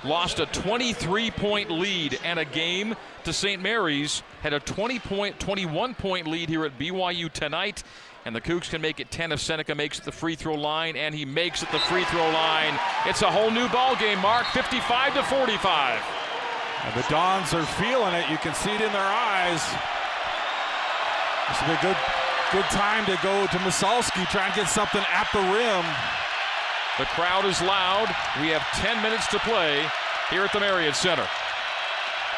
[0.05, 2.95] lost a 23 point lead and a game
[3.25, 3.61] to St.
[3.61, 7.83] Mary's, had a 20 point, 21 point lead here at BYU tonight.
[8.23, 10.95] And the Cougs can make it 10 if Seneca makes it the free throw line,
[10.95, 12.79] and he makes it the free throw line.
[13.05, 16.01] It's a whole new ball game, Mark, 55 to 45.
[16.85, 18.29] And the Dons are feeling it.
[18.29, 19.61] You can see it in their eyes.
[21.49, 21.97] This be a good,
[22.53, 25.83] good time to go to Massalski, try and get something at the rim.
[26.97, 28.07] The crowd is loud.
[28.41, 29.85] We have 10 minutes to play
[30.29, 31.27] here at the Marriott Center.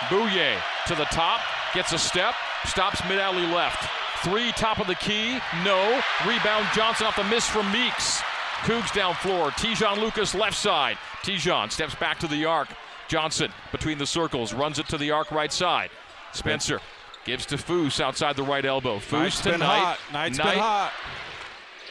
[0.09, 1.41] Bouyea to the top,
[1.73, 3.89] gets a step, stops mid alley left.
[4.23, 6.01] Three top of the key, no.
[6.27, 8.21] Rebound Johnson off the miss from Meeks.
[8.63, 9.51] Cougs down floor.
[9.51, 10.97] Te'Jon Lucas left side.
[11.23, 12.67] Te'Jon steps back to the arc.
[13.07, 15.89] Johnson between the circles runs it to the arc right side.
[16.33, 16.81] Spencer
[17.23, 18.97] gives to Foose outside the right elbow.
[18.97, 19.99] Foose Knight's to been Hot.
[20.11, 20.91] Knight's Knight, been hot.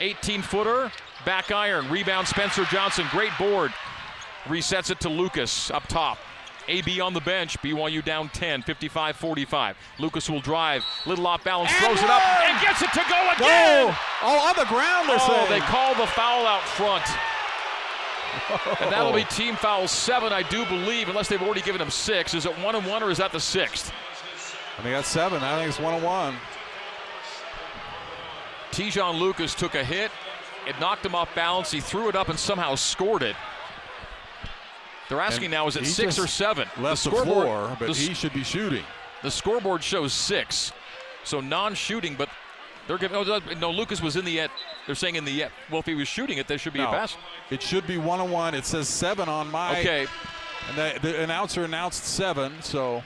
[0.01, 0.93] 18 footer,
[1.25, 3.07] back iron, rebound Spencer Johnson.
[3.11, 3.73] Great board.
[4.45, 6.19] Resets it to Lucas up top.
[6.69, 7.59] AB on the bench.
[7.61, 9.77] BYU down 10, 55 45.
[9.99, 10.85] Lucas will drive.
[11.07, 13.95] Little off balance, and throws it up, and gets it to go again.
[14.23, 17.05] Oh, on the ground, they're oh, they call the foul out front.
[18.81, 22.35] and that'll be team foul seven, I do believe, unless they've already given him six.
[22.35, 23.93] Is it one and one, or is that the sixth?
[24.79, 25.43] I think that's seven.
[25.43, 26.37] I think it's one and one.
[28.71, 30.11] Te'Jon Lucas took a hit.
[30.69, 31.71] It knocked him off balance.
[31.71, 33.37] He threw it up and somehow scored it.
[35.09, 36.69] They're asking and now, is it six or seven?
[36.79, 38.85] Left the, the floor, but the, he should be shooting.
[39.23, 40.73] The scoreboard shows six.
[41.25, 42.29] So non-shooting, but
[42.87, 43.17] they're giving.
[43.17, 44.51] Oh, no, Lucas was in the yet.
[44.87, 45.51] They're saying in the yet.
[45.71, 47.17] Well, if he was shooting it, there should be no, a pass.
[47.51, 48.55] It should be one on one.
[48.55, 49.81] It says seven on my.
[49.81, 50.07] Okay.
[50.69, 53.03] And the, the announcer announced seven, so.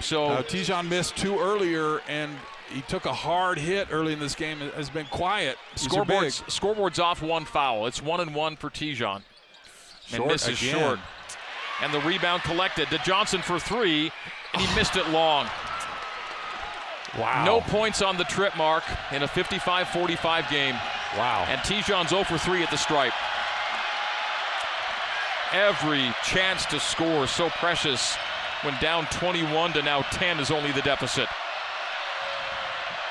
[0.00, 2.30] So uh, Te'Jon missed two earlier, and
[2.70, 4.58] he took a hard hit early in this game.
[4.58, 5.56] Has been quiet.
[5.74, 7.86] Scoreboard's, scoreboard's off one foul.
[7.86, 9.22] It's one and one for Te'Jon.
[10.12, 10.78] And misses again.
[10.78, 10.98] short.
[11.82, 14.10] And the rebound collected to Johnson for three,
[14.52, 15.46] and he missed it long.
[17.18, 17.44] Wow.
[17.44, 20.74] No points on the trip mark in a 55-45 game.
[21.16, 21.44] Wow.
[21.48, 23.12] And Te'Jon's 0 for 3 at the stripe.
[25.52, 28.14] Every chance to score so precious
[28.62, 31.28] when down 21 to now 10 is only the deficit.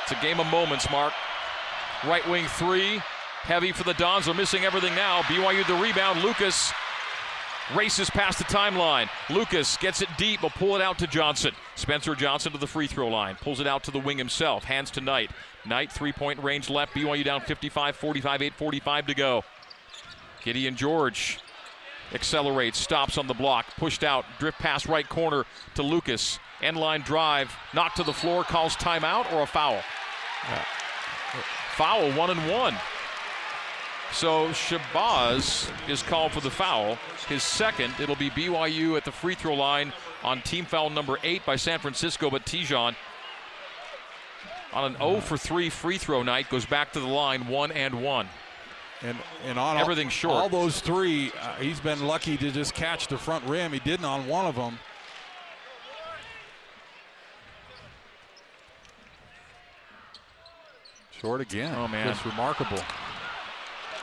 [0.10, 1.14] It's a game of moments, Mark.
[2.04, 3.00] Right wing three,
[3.44, 4.26] heavy for the Dons.
[4.26, 5.22] They're missing everything now.
[5.22, 6.24] BYU the rebound.
[6.24, 6.74] Lucas
[7.76, 9.08] races past the timeline.
[9.30, 11.52] Lucas gets it deep, will pull it out to Johnson.
[11.76, 14.90] Spencer Johnson to the free throw line, pulls it out to the wing himself, hands
[14.92, 15.30] to Knight.
[15.64, 16.96] Knight, three point range left.
[16.96, 19.44] BYU down 55 45, 8 45 to go.
[20.44, 21.40] Gideon George
[22.16, 25.46] accelerates, stops on the block, pushed out, drift pass right corner
[25.76, 26.40] to Lucas.
[26.62, 29.82] End line drive, knocked to the floor, calls timeout or a foul.
[30.50, 30.66] Yeah.
[31.76, 32.76] Foul, one and one.
[34.12, 36.98] So Shabazz is called for the foul.
[37.28, 39.94] His second, it'll be BYU at the free throw line
[40.24, 42.96] on team foul number eight by San Francisco, but Te'Jon
[44.74, 48.04] on an 0 for 3 free throw night goes back to the line, one and
[48.04, 48.28] one.
[49.02, 50.36] And and on everything all, short.
[50.36, 53.72] All those three, uh, he's been lucky to just catch the front rim.
[53.72, 54.78] He didn't on one of them.
[61.22, 61.76] Short again.
[61.76, 62.80] Oh man, that's remarkable.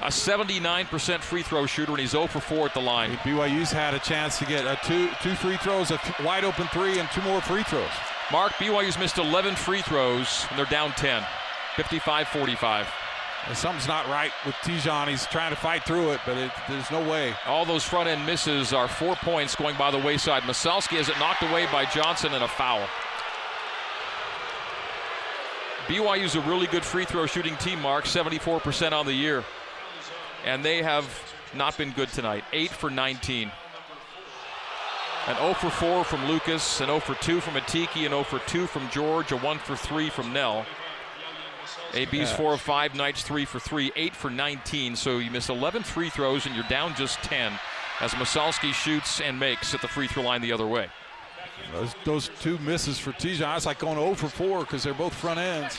[0.03, 3.13] A 79% free throw shooter, and he's 0 for 4 at the line.
[3.19, 6.67] BYU's had a chance to get a two two free throws, a th- wide open
[6.69, 7.89] three, and two more free throws.
[8.31, 11.23] Mark, BYU's missed 11 free throws, and they're down 10,
[11.77, 12.87] 55-45.
[13.55, 15.07] Something's not right with Te'Jon.
[15.07, 17.33] He's trying to fight through it, but it, there's no way.
[17.47, 20.43] All those front end misses are four points going by the wayside.
[20.43, 22.87] Massalski has it knocked away by Johnson and a foul.
[25.87, 29.45] BYU's a really good free throw shooting team, Mark, 74% on the year.
[30.45, 31.09] And they have
[31.55, 32.45] not been good tonight.
[32.53, 33.51] 8 for 19.
[35.29, 38.39] An 0 for 4 from Lucas, an 0 for 2 from Atiki, an 0 for
[38.41, 40.67] 2 from George, a 1 for 3 from Knell.
[41.95, 42.37] AB's yeah.
[42.37, 44.97] 4 of 5, Knights 3 for 3, 8 for 19.
[44.97, 47.53] So you miss 11 free throws and you're down just 10
[48.01, 50.89] as Massalski shoots and makes at the free throw line the other way.
[51.73, 55.15] Those, those two misses for Te'Jon, it's like going 0 for 4 because they're both
[55.15, 55.79] front ends.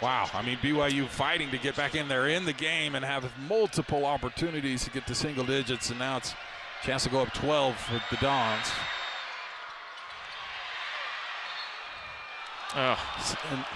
[0.00, 3.28] Wow, I mean BYU fighting to get back in there in the game and have
[3.48, 6.34] multiple opportunities to get to single digits, and now it's
[6.82, 8.68] a chance to go up 12 for the Dons.
[12.74, 12.96] Uh,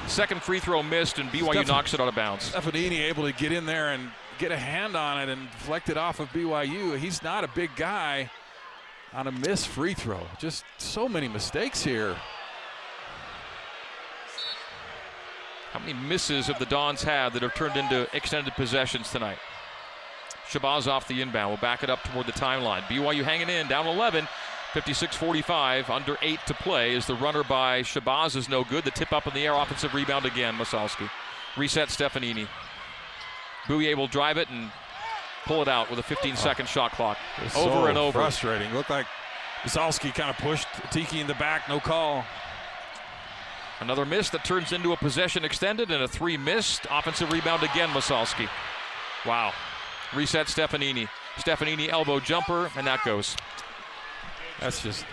[0.07, 2.53] second free throw missed, and BYU Steph- knocks it out of bounds.
[2.53, 5.97] Stefanini able to get in there and get a hand on it and deflect it
[5.97, 6.99] off of BYU.
[6.99, 8.31] He's not a big guy
[9.13, 10.21] on a missed free throw.
[10.39, 12.17] Just so many mistakes here.
[15.73, 19.39] How many misses have the Dons had that have turned into extended possessions tonight?
[20.49, 21.51] Shabazz off the inbound.
[21.51, 22.83] We'll back it up toward the timeline.
[22.83, 24.29] BYU hanging in, down 11.
[24.73, 26.95] 56-45, under eight to play.
[26.95, 28.85] Is the runner by Shabazz is no good.
[28.85, 30.55] The tip up in the air, offensive rebound again.
[30.55, 31.11] Massalski.
[31.57, 32.49] Reset Stefanini.
[33.67, 34.71] Bouyea will drive it and
[35.47, 36.69] pull it out with a 15-second oh.
[36.69, 37.19] shot clock.
[37.45, 38.19] It's over so and over.
[38.19, 38.73] Frustrating.
[38.75, 39.07] Looked like
[39.63, 41.69] Massalski kind of pushed Tiki in the back.
[41.69, 42.25] No call.
[43.81, 46.87] Another miss that turns into a possession extended and a three missed.
[46.91, 48.49] Offensive rebound again, Massalski.
[49.27, 49.53] Wow.
[50.15, 51.09] Reset Stefanini.
[51.37, 53.37] Stefanini elbow jumper, and that goes.
[54.61, 55.05] That's just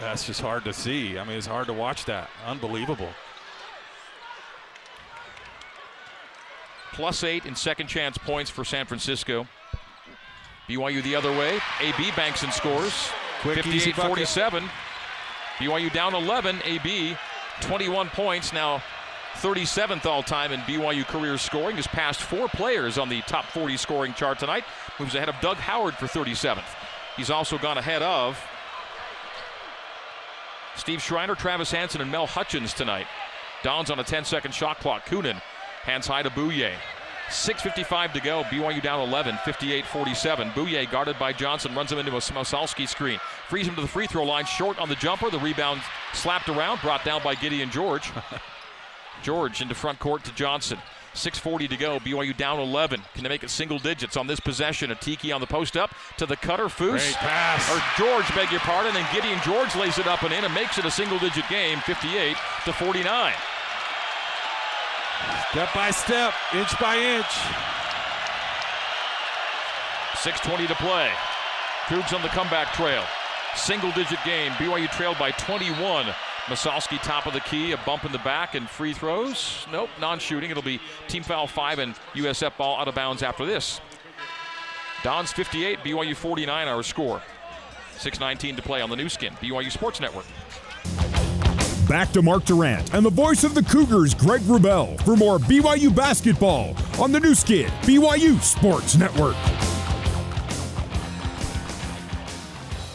[0.00, 1.18] that's just hard to see.
[1.18, 2.30] I mean, it's hard to watch that.
[2.46, 3.10] Unbelievable.
[6.98, 9.46] Plus eight in second chance points for San Francisco.
[10.68, 11.60] BYU the other way.
[11.80, 12.92] AB banks and scores.
[13.44, 14.68] 58 47.
[15.58, 16.58] BYU down 11.
[16.64, 17.16] AB
[17.60, 18.82] 21 points, now
[19.34, 23.76] 37th all time in BYU career scoring, has passed four players on the top 40
[23.76, 24.64] scoring chart tonight.
[24.98, 26.64] Moves ahead of Doug Howard for 37th.
[27.16, 28.36] He's also gone ahead of
[30.74, 33.06] Steve Schreiner, Travis Hansen, and Mel Hutchins tonight.
[33.62, 35.06] Dons on a 10 second shot clock.
[35.06, 35.40] Kunen
[35.82, 36.72] hands high to Bouyea.
[37.28, 38.42] 6.55 to go.
[38.44, 40.50] BYU down 11, 58 47.
[40.50, 43.18] Bouyea guarded by Johnson runs him into a Massalski screen.
[43.48, 45.30] Frees him to the free throw line, short on the jumper.
[45.30, 45.82] The rebound
[46.14, 48.10] slapped around, brought down by Gideon George.
[49.22, 50.78] George into front court to Johnson.
[51.14, 51.98] 6.40 to go.
[51.98, 53.02] BYU down 11.
[53.14, 54.90] Can they make it single digits on this possession?
[54.90, 56.68] Atiki on the post up to the cutter.
[56.68, 57.14] Foose.
[57.14, 57.68] pass.
[57.70, 58.96] Or George, beg your pardon.
[58.96, 61.78] And Gideon George lays it up and in and makes it a single digit game,
[61.80, 63.32] 58 to 49.
[65.50, 67.26] Step by step, inch by inch.
[70.18, 71.10] 6.20 to play.
[71.86, 73.04] Cougs on the comeback trail.
[73.54, 74.52] Single digit game.
[74.52, 76.06] BYU trailed by 21.
[76.46, 79.66] Massalski top of the key, a bump in the back, and free throws.
[79.70, 80.50] Nope, non shooting.
[80.50, 83.80] It'll be team foul five and USF ball out of bounds after this.
[85.02, 87.22] Don's 58, BYU 49, our score.
[87.98, 90.24] 6.19 to play on the Nu Skin, BYU Sports Network.
[91.88, 95.94] Back to Mark Durrant and the voice of the Cougars, Greg Wrubell, for more BYU
[95.94, 99.34] basketball on the Nu Skin, BYU Sports Network.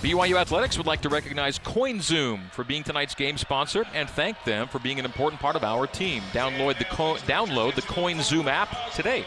[0.04, 4.68] BYU Athletics would like to recognize CoinZoom for being tonight's game sponsor and thank them
[4.68, 6.22] for being an important part of our team.
[6.32, 9.26] Download the, Co- download the CoinZoom app today,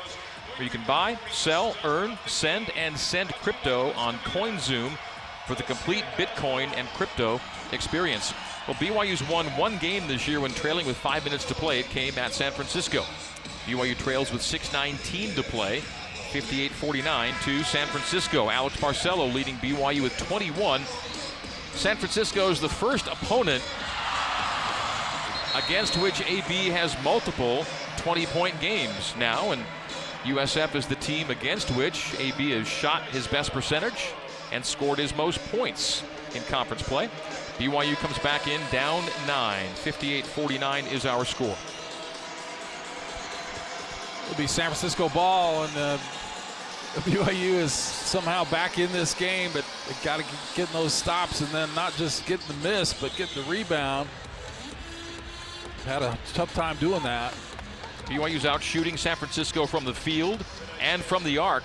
[0.56, 4.96] where you can buy, sell, earn, send, and send crypto on CoinZoom
[5.48, 7.40] for the complete Bitcoin and crypto
[7.72, 8.32] experience.
[8.66, 11.78] Well, BYU's won one game this year when trailing with five minutes to play.
[11.78, 13.04] It came at San Francisco.
[13.64, 15.80] BYU trails with 6.19 to play.
[16.32, 18.50] 58 49 to San Francisco.
[18.50, 20.82] Alex Barcelo leading BYU with 21.
[21.74, 23.62] San Francisco is the first opponent
[25.54, 27.64] against which AB has multiple
[27.98, 29.62] 20 point games now, and
[30.24, 34.12] USF is the team against which AB has shot his best percentage
[34.50, 36.02] and scored his most points
[36.34, 37.08] in conference play.
[37.58, 39.66] BYU comes back in down 9.
[39.76, 41.56] 58 49 is our score.
[44.26, 45.98] It'll be San Francisco ball, and uh,
[46.96, 49.64] BYU is somehow back in this game, but
[50.04, 53.42] got to get those stops and then not just get the miss, but get the
[53.44, 54.08] rebound.
[55.84, 57.32] Had a tough time doing that.
[58.06, 60.44] BYU's out shooting San Francisco from the field
[60.80, 61.64] and from the arc,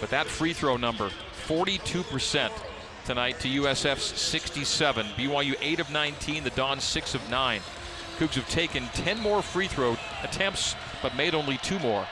[0.00, 1.10] but that free throw number,
[1.46, 2.50] 42%
[3.04, 5.06] tonight to USF's 67.
[5.16, 7.60] BYU 8 of 19, the Dons 6 of 9.
[8.18, 12.06] Cougs have taken 10 more free throw attempts, but made only two more.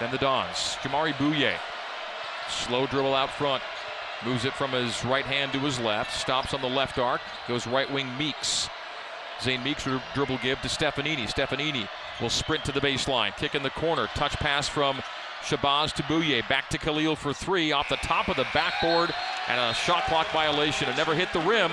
[0.00, 0.76] Then the Dons.
[0.82, 1.58] Jamaree Bouyea.
[2.48, 3.62] Slow dribble out front.
[4.24, 6.12] Moves it from his right hand to his left.
[6.18, 7.20] Stops on the left arc.
[7.48, 8.68] Goes right wing Meeks.
[9.42, 11.26] Zane Meeks dribble give to Stefanini.
[11.26, 11.88] Stefanini
[12.20, 13.36] will sprint to the baseline.
[13.36, 14.06] Kick in the corner.
[14.14, 15.02] Touch pass from
[15.46, 16.48] Shabazz to Bouyea.
[16.48, 17.72] Back to Khalil for three.
[17.72, 19.14] Off the top of the backboard.
[19.48, 20.88] And a shot clock violation.
[20.88, 21.70] It never hit the rim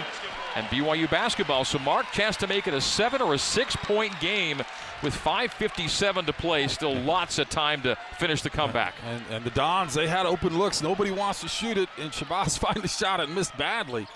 [0.55, 1.65] and BYU basketball.
[1.65, 4.61] So Mark chance to make it a seven or a six point game
[5.01, 6.67] with 5.57 to play.
[6.67, 8.93] Still lots of time to finish the comeback.
[9.05, 10.81] And, and the Dons, they had open looks.
[10.81, 14.07] Nobody wants to shoot it, and Shabazz finally shot it and missed badly.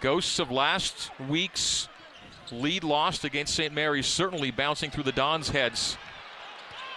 [0.00, 1.88] Ghosts of last week's
[2.52, 3.72] lead lost against St.
[3.72, 5.96] Mary's certainly bouncing through the Dons' heads.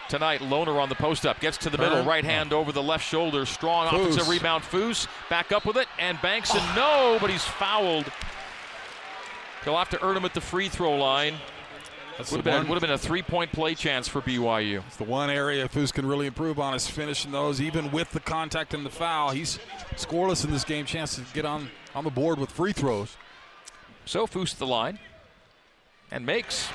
[0.10, 1.40] Tonight, Lohner on the post up.
[1.40, 2.10] Gets to the middle, uh-huh.
[2.10, 3.46] right hand over the left shoulder.
[3.46, 4.02] Strong Foos.
[4.02, 4.64] offensive rebound.
[4.64, 8.06] Foos back up with it, and Banks and no, but he's fouled.
[9.64, 11.34] He'll have to earn him at the free throw line.
[12.18, 14.82] Would have, been, would have, been, a three-point play chance for BYU.
[14.88, 18.20] It's the one area Foos can really improve on is finishing those, even with the
[18.20, 19.30] contact and the foul.
[19.30, 19.60] He's
[19.98, 20.86] scoreless in this game.
[20.86, 23.18] Chance to get on on the board with free throws.
[24.06, 24.98] So Foos the line
[26.10, 26.70] and makes.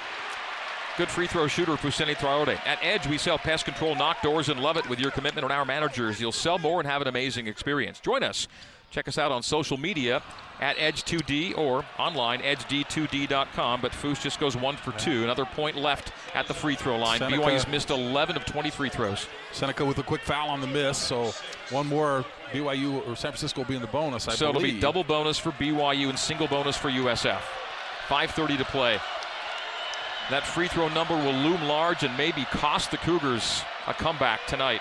[0.99, 2.61] Good free throw shooter, Fousseyni Traore.
[2.67, 5.51] At Edge, we sell pest control, knock doors, and love it with your commitment on
[5.51, 6.21] our managers.
[6.21, 7.99] You'll sell more and have an amazing experience.
[7.99, 8.47] Join us.
[8.91, 10.23] Check us out on social media
[10.61, 13.81] at Edge2D or online, edged2d.com.
[13.81, 15.25] But Foos just goes one for two.
[15.25, 17.21] Another point left at the free throw line.
[17.21, 19.27] Seneca, BYU's missed 11 of 20 free throws.
[19.51, 20.99] Seneca with a quick foul on the miss.
[20.99, 21.33] So
[21.71, 24.69] one more BYU or San Francisco will be in the bonus, I so believe.
[24.69, 27.41] it'll be double bonus for BYU and single bonus for USF.
[28.09, 29.01] 5.30 to play.
[30.33, 34.81] That free throw number will loom large and maybe cost the Cougars a comeback tonight.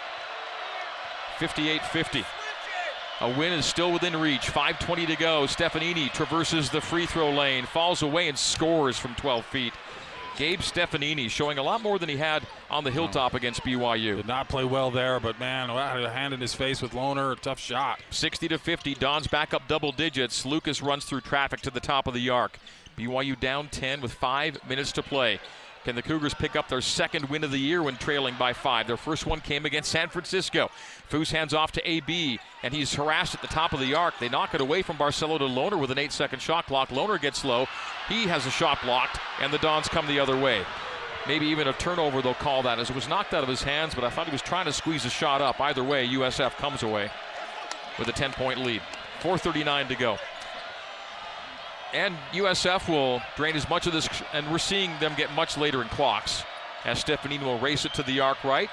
[1.39, 2.23] 58 50.
[3.19, 4.43] A win is still within reach.
[4.43, 5.43] 5.20 to go.
[5.43, 9.73] Stefanini traverses the free throw lane, falls away, and scores from 12 feet.
[10.37, 14.15] Gabe Stefanini showing a lot more than he had on the hilltop against BYU.
[14.15, 17.35] Did not play well there, but man, a hand in his face with Lohner, A
[17.35, 17.99] tough shot.
[18.09, 18.95] 60 to 50.
[18.95, 20.45] Don's back up double digits.
[20.45, 22.57] Lucas runs through traffic to the top of the arc.
[22.97, 25.39] BYU down 10 with five minutes to play.
[25.83, 28.85] Can the Cougars pick up their second win of the year when trailing by five?
[28.85, 30.69] Their first one came against San Francisco.
[31.09, 34.13] Foos hands off to AB, and he's harassed at the top of the arc.
[34.19, 36.89] They knock it away from Barcelo to Lohner with an eight second shot clock.
[36.89, 37.65] Lohner gets low.
[38.07, 40.63] He has a shot blocked, and the Dons come the other way.
[41.27, 43.95] Maybe even a turnover, they'll call that, as it was knocked out of his hands,
[43.95, 45.59] but I thought he was trying to squeeze a shot up.
[45.59, 47.09] Either way, USF comes away
[47.97, 48.81] with a 10 point lead.
[49.21, 50.17] 4.39 to go
[51.93, 55.81] and USF will drain as much of this, and we're seeing them get much later
[55.81, 56.43] in clocks.
[56.85, 58.69] As Stefanini will race it to the arc right,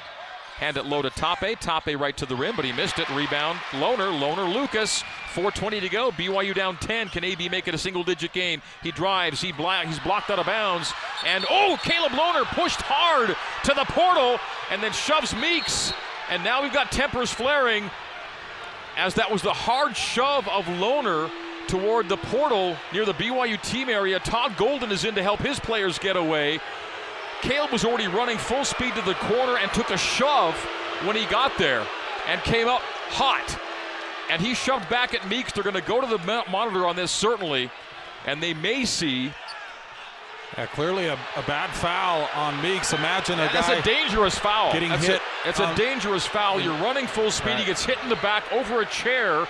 [0.56, 3.08] hand it low to Tape, Tape right to the rim, but he missed it.
[3.10, 4.10] Rebound, Lohner.
[4.18, 5.02] Lohner, Lucas.
[5.34, 6.10] 4:20 to go.
[6.10, 7.10] BYU down 10.
[7.10, 8.62] Can AB make it a single-digit game?
[8.82, 9.40] He drives.
[9.40, 10.92] He bla- he's blocked out of bounds,
[11.24, 15.92] and oh, Caleb Lohner pushed hard to the portal, and then shoves Meeks,
[16.30, 17.88] and now we've got tempers flaring,
[18.96, 21.30] as that was the hard shove of Lohner
[21.68, 24.18] toward the portal near the BYU team area.
[24.18, 26.58] Todd Golden is in to help his players get away.
[27.42, 30.54] Caleb was already running full speed to the corner and took a shove
[31.04, 31.86] when he got there
[32.26, 33.58] and came up hot.
[34.30, 35.52] And he shoved back at Meeks.
[35.52, 36.18] They're going to go to the
[36.50, 37.70] monitor on this, certainly,
[38.26, 39.32] and they may see.
[40.56, 42.92] Yeah, clearly a, a bad foul on Meeks.
[42.92, 43.52] Imagine a guy.
[43.52, 44.72] That's a dangerous foul.
[44.72, 45.20] Getting That's hit.
[45.44, 46.60] A, it's a dangerous foul.
[46.60, 47.50] You're running full speed.
[47.50, 47.60] Right.
[47.60, 49.46] He gets hit in the back over a chair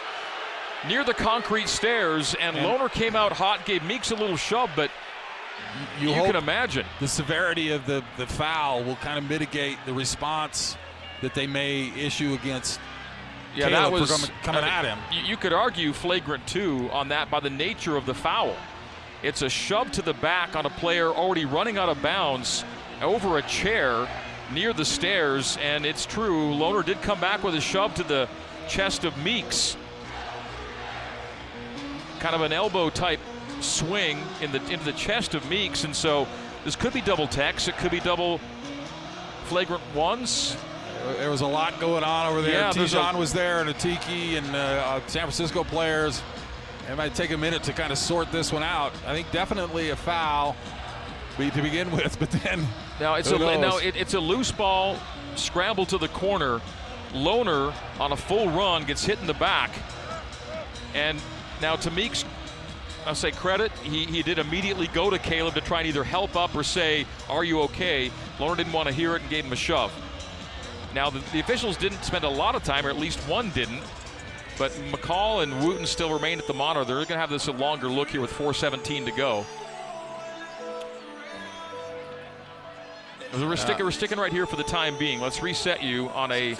[0.87, 4.71] near the concrete stairs, and, and Lohner came out hot, gave Meeks a little shove,
[4.77, 4.91] but
[6.01, 6.87] you, you can imagine.
[7.01, 10.77] The severity of the, the foul will kind of mitigate the response
[11.23, 12.81] that they may issue against
[13.55, 15.27] yeah, Caleb that was coming, coming I mean, at him.
[15.27, 18.55] You could argue flagrant two on that by the nature of the foul.
[19.23, 22.65] It's a shove to the back on a player already running out of bounds
[23.03, 24.09] over a chair
[24.53, 26.55] near the stairs, and it's true.
[26.55, 28.29] Lohner did come back with a shove to the
[28.69, 29.77] chest of Meeks.
[32.21, 33.21] Kind of an elbow type
[33.61, 36.27] swing in the into the chest of Meeks, and so
[36.65, 37.69] this could be double text.
[37.69, 38.41] It could be double
[39.45, 40.57] flagrant ones.
[41.19, 42.53] There was a lot going on over there.
[42.61, 46.23] Yeah, there's a- was there, and Atiki and uh, uh, San Francisco players.
[46.91, 48.93] It might take a minute to kind of sort this one out.
[49.07, 50.57] I think definitely a foul
[51.37, 52.67] to begin with, but then
[52.99, 53.61] Now it's a knows?
[53.61, 54.97] now it, it's a loose ball,
[55.37, 56.61] scramble to the corner.
[57.13, 59.71] Lohner on a full run gets hit in the back,
[60.95, 61.19] and
[61.61, 62.25] now to Meek's,
[63.07, 63.73] I'll say credit.
[63.83, 67.07] He he did immediately go to Caleb to try and either help up or say,
[67.29, 69.93] "Are you okay?" Lohner didn't want to hear it and gave him a shove.
[70.95, 73.83] Now the, the officials didn't spend a lot of time, or at least one didn't.
[74.59, 76.85] But McCall and Wooten still remain at the monitor.
[76.85, 79.47] They're going to have this a longer look here with 4:17 to go.
[83.35, 85.21] We're, we're sticking right here for the time being.
[85.21, 86.57] Let's reset you on a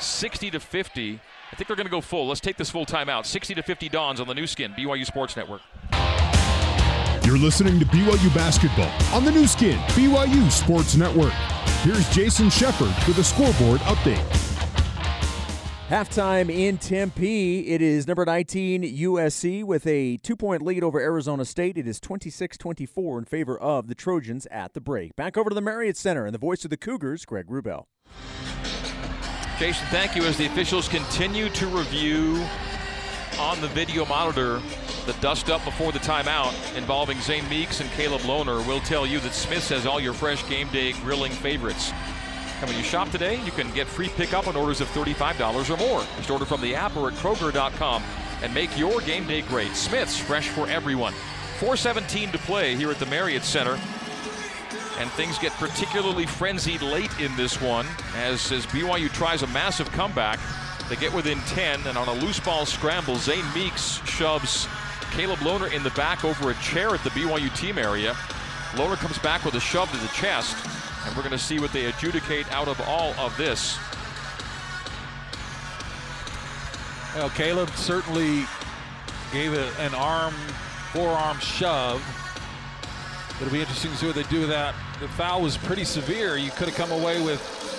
[0.00, 1.20] 60 to 50.
[1.50, 2.28] I think they're going to go full.
[2.28, 3.24] Let's take this full timeout.
[3.24, 5.62] 60 to 50 Dons on the Nu Skin, BYU Sports Network.
[7.24, 11.32] You're listening to BYU basketball on the Nu Skin, BYU Sports Network.
[11.82, 14.24] Here's Jason Shepard with a scoreboard update.
[15.88, 17.60] Halftime in Tempe.
[17.68, 21.78] It is number 19 USC with a two point lead over Arizona State.
[21.78, 25.16] It is 26 24 in favor of the Trojans at the break.
[25.16, 27.86] Back over to the Marriott Center and the voice of the Cougars, Greg Wrubell.
[29.58, 30.22] Jason, thank you.
[30.22, 32.44] As the officials continue to review
[33.40, 34.60] on the video monitor
[35.04, 39.18] the dust up before the timeout involving Zane Meeks and Caleb Lohner, we'll tell you
[39.18, 41.92] that Smith's has all your fresh game day grilling favorites.
[42.60, 45.76] And when you shop today, you can get free pickup on orders of $35 or
[45.76, 46.04] more.
[46.18, 48.04] Just order from the app or at Kroger.com
[48.44, 49.74] and make your game day great.
[49.74, 51.14] Smith's, fresh for everyone.
[51.58, 53.76] 417 to play here at the Marriott Center.
[54.98, 57.86] And things get particularly frenzied late in this one
[58.16, 60.40] as, as BYU tries a massive comeback.
[60.88, 64.66] They get within 10, and on a loose ball scramble, Zane Meeks shoves
[65.12, 68.14] Caleb Lohner in the back over a chair at the BYU team area.
[68.72, 70.56] Lohner comes back with a shove to the chest,
[71.06, 73.78] and we're going to see what they adjudicate out of all of this.
[77.14, 78.44] Well, Caleb certainly
[79.32, 80.34] gave an arm,
[80.92, 82.02] forearm shove.
[83.40, 84.74] It'll be interesting to see what they do with that.
[85.00, 86.36] The foul was pretty severe.
[86.36, 87.38] You could have come away with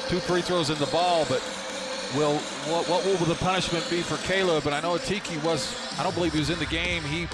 [0.10, 1.42] two free throws in the ball, but
[2.16, 2.38] will
[2.72, 4.66] what, what will the punishment be for Caleb?
[4.66, 7.04] And I know Atiki was, I don't believe he was in the game.
[7.04, 7.28] He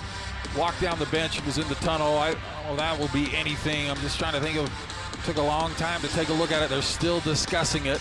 [0.58, 2.18] walked down the bench, and was in the tunnel.
[2.18, 3.90] I if that will be anything.
[3.90, 4.70] I'm just trying to think of,
[5.26, 6.70] took a long time to take a look at it.
[6.70, 8.00] They're still discussing it.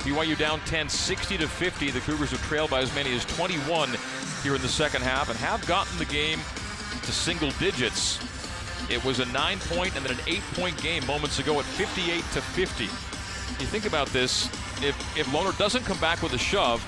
[0.00, 1.90] BYU down 10, 60 to 50.
[1.90, 3.90] The Cougars have trailed by as many as 21
[4.42, 6.38] here in the second half and have gotten the game
[7.02, 8.18] to single digits.
[8.90, 12.18] It was a nine point and then an eight point game moments ago at 58
[12.32, 12.84] to 50.
[12.84, 12.90] You
[13.66, 14.46] think about this,
[14.82, 16.82] if, if Lohner doesn't come back with a shove,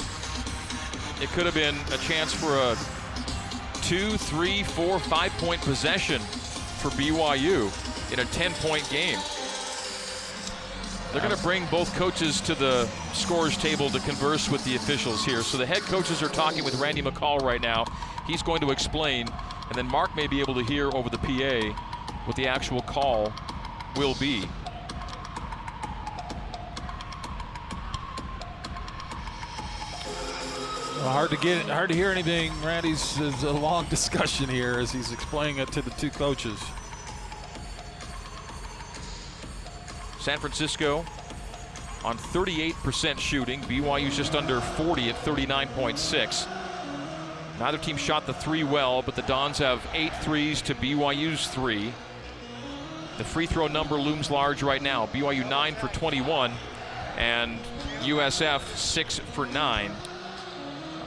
[1.23, 2.77] it could have been a chance for a
[3.83, 7.71] two, three, four, five point possession for BYU
[8.13, 9.19] in a 10 point game.
[11.13, 15.25] They're going to bring both coaches to the scores table to converse with the officials
[15.25, 15.43] here.
[15.43, 17.85] So the head coaches are talking with Randy McCall right now.
[18.27, 19.29] He's going to explain,
[19.69, 21.92] and then Mark may be able to hear over the PA
[22.25, 23.33] what the actual call
[23.97, 24.49] will be.
[30.99, 32.53] Well, hard to get, hard to hear anything.
[32.63, 36.63] Randy's is a long discussion here as he's explaining it to the two coaches.
[40.21, 41.05] San Francisco
[42.05, 43.61] on 38% shooting.
[43.63, 46.47] BYU's just under 40 at 39.6.
[47.59, 51.93] Neither team shot the three well, but the Dons have eight threes to BYU's three.
[53.19, 55.07] The free throw number looms large right now.
[55.07, 56.53] BYU 9 for 21,
[57.19, 57.59] and
[58.01, 59.91] USF 6 for 9.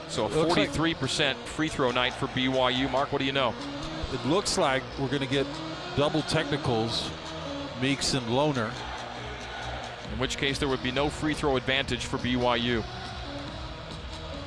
[0.08, 2.90] So a 43% free throw night for BYU.
[2.90, 3.54] Mark, what do you know?
[4.12, 5.46] It looks like we're going to get
[5.96, 7.10] double technicals,
[7.82, 8.70] Meeks and Lohner.
[10.12, 12.84] in which case there would be no free throw advantage for BYU.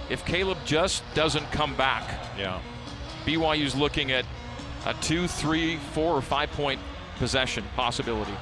[0.10, 2.04] If Caleb just doesn't come back,
[2.38, 2.60] Yeah.
[3.26, 4.26] BYU's looking at
[4.86, 6.80] a two, three, four, or five point
[7.20, 8.34] possession possibility.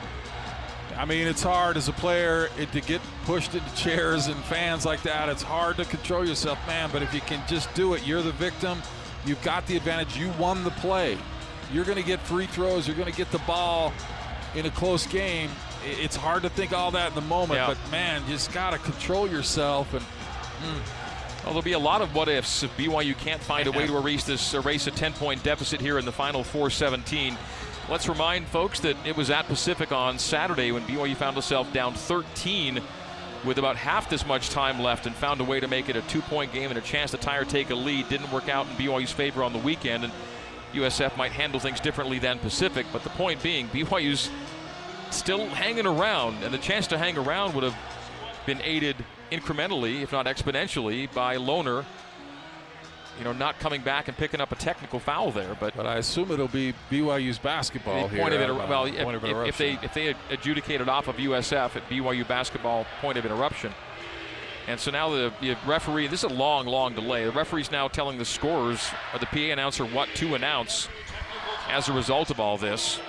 [0.98, 4.86] I mean, it's hard as a player it, to get pushed into chairs and fans
[4.86, 5.30] like that.
[5.30, 6.90] It's hard to control yourself, man.
[6.92, 8.82] But if you can just do it, you're the victim.
[9.26, 10.18] You've got the advantage.
[10.18, 11.18] You won the play.
[11.72, 12.88] You're going to get free throws.
[12.88, 13.94] You're going to get the ball
[14.56, 15.52] in a close game.
[15.86, 17.68] It's hard to think all that in the moment, Yeah.
[17.68, 19.94] but man, you just got to control yourself.
[19.94, 20.98] And mm.
[21.44, 23.96] Well, there'll be a lot of what ifs if BYU can't find a way to
[23.96, 27.38] erase this, erase a 10 point deficit here in the final 417.
[27.90, 31.94] Let's remind folks that it was at Pacific on Saturday when BYU found itself down
[31.94, 32.82] 13
[33.46, 36.02] with about half this much time left and found a way to make it a
[36.02, 38.10] two-point game and a chance to tie or take a lead.
[38.10, 40.12] Didn't work out in BYU's favor on the weekend, and
[40.74, 42.86] USF might handle things differently than Pacific.
[42.92, 44.30] But the point being, BYU's
[45.10, 47.78] still hanging around, and the chance to hang around would have
[48.46, 48.98] been aided
[49.32, 51.86] incrementally, if not exponentially, by Lohner
[53.18, 55.56] you know, not coming back and picking up a technical foul there.
[55.60, 58.34] But but I assume it'll be BYU's basketball point.
[58.34, 61.90] Of inter- uh, well, if, if, if, they if they adjudicated off of USF at
[61.90, 63.74] BYU basketball point of interruption.
[64.68, 67.24] And so now the, the, referee, this is a long, long delay.
[67.24, 70.90] The referee's now telling the scorers or the PA announcer what to announce
[71.70, 73.00] as a result of all this.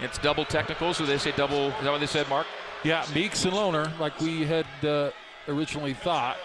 [0.00, 1.68] It's double technical, so they say double.
[1.70, 2.46] Is that what they said, Mark?
[2.84, 5.10] Yeah, Meeks and Lohner, like we had uh,
[5.48, 6.36] originally thought.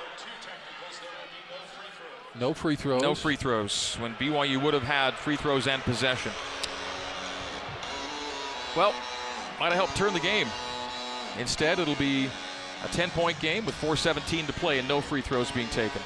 [2.39, 3.01] No free throws.
[3.01, 6.31] No free throws when BYU would have had free throws and possession.
[8.75, 8.93] Well,
[9.59, 10.47] might have helped turn the game.
[11.37, 12.29] Instead, it'll be
[12.83, 16.01] a 10 point game with 4.17 to play and no free throws being taken.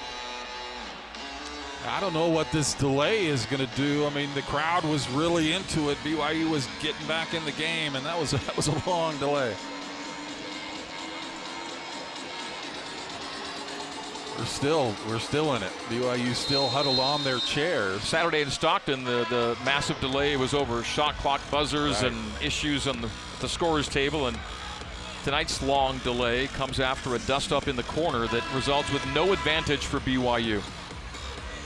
[1.88, 4.06] I don't know what this delay is going to do.
[4.06, 5.98] I mean, the crowd was really into it.
[6.04, 9.18] BYU was getting back in the game, and that was a, that was a long
[9.20, 9.56] delay.
[14.38, 15.72] We're still we're still in it.
[15.90, 18.04] BYU still huddled on their chairs.
[18.04, 22.12] Saturday in Stockton, the, the massive delay was over shot clock buzzers right.
[22.12, 23.10] and issues on the,
[23.42, 24.28] the scorers table.
[24.28, 24.38] And
[25.24, 29.34] tonight's long delay comes after a dust up in the corner that results with no
[29.34, 30.62] advantage for BYU.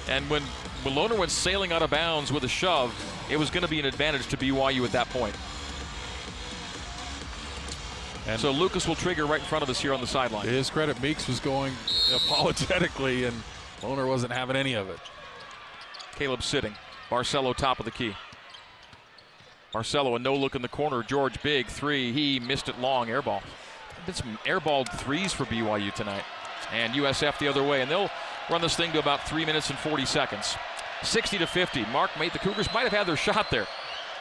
[0.08, 0.42] And when
[0.86, 2.94] Lohner went sailing out of bounds with a shove,
[3.30, 5.36] it was going to be an advantage to BYU at that point.
[8.28, 10.48] And so Lucas will trigger right in front of us here on the sideline.
[10.48, 11.74] his credit, Meeks was going
[12.14, 13.36] apologetically, and
[13.82, 15.00] Lohner wasn't having any of it.
[16.16, 16.76] Caleb sitting.
[17.10, 18.16] Barcelo top of the key.
[19.74, 21.02] Barcelo a no look in the corner.
[21.02, 22.12] George big three.
[22.12, 23.08] He missed it long.
[23.08, 23.42] Airball.
[24.06, 26.24] Been some airballed threes for BYU tonight.
[26.74, 27.82] And USF the other way.
[27.82, 28.10] And they'll
[28.50, 30.56] run this thing to about three minutes and 40 seconds.
[31.04, 31.86] 60 to 50.
[31.88, 33.68] Mark made the Cougars might have had their shot there.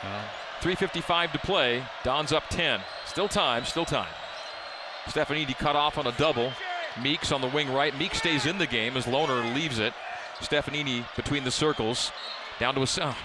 [0.03, 0.23] Uh,
[0.61, 1.83] 3.55 to play.
[2.05, 2.81] Don's up 10.
[3.11, 4.07] Still time, still time.
[5.07, 6.53] Stefanini cut off on a double.
[7.03, 7.97] Meeks on the wing right.
[7.99, 9.93] Meeks stays in the game as Lohner leaves it.
[10.39, 12.13] Stefanini between the circles.
[12.61, 12.87] Down to a.
[13.01, 13.17] Oh.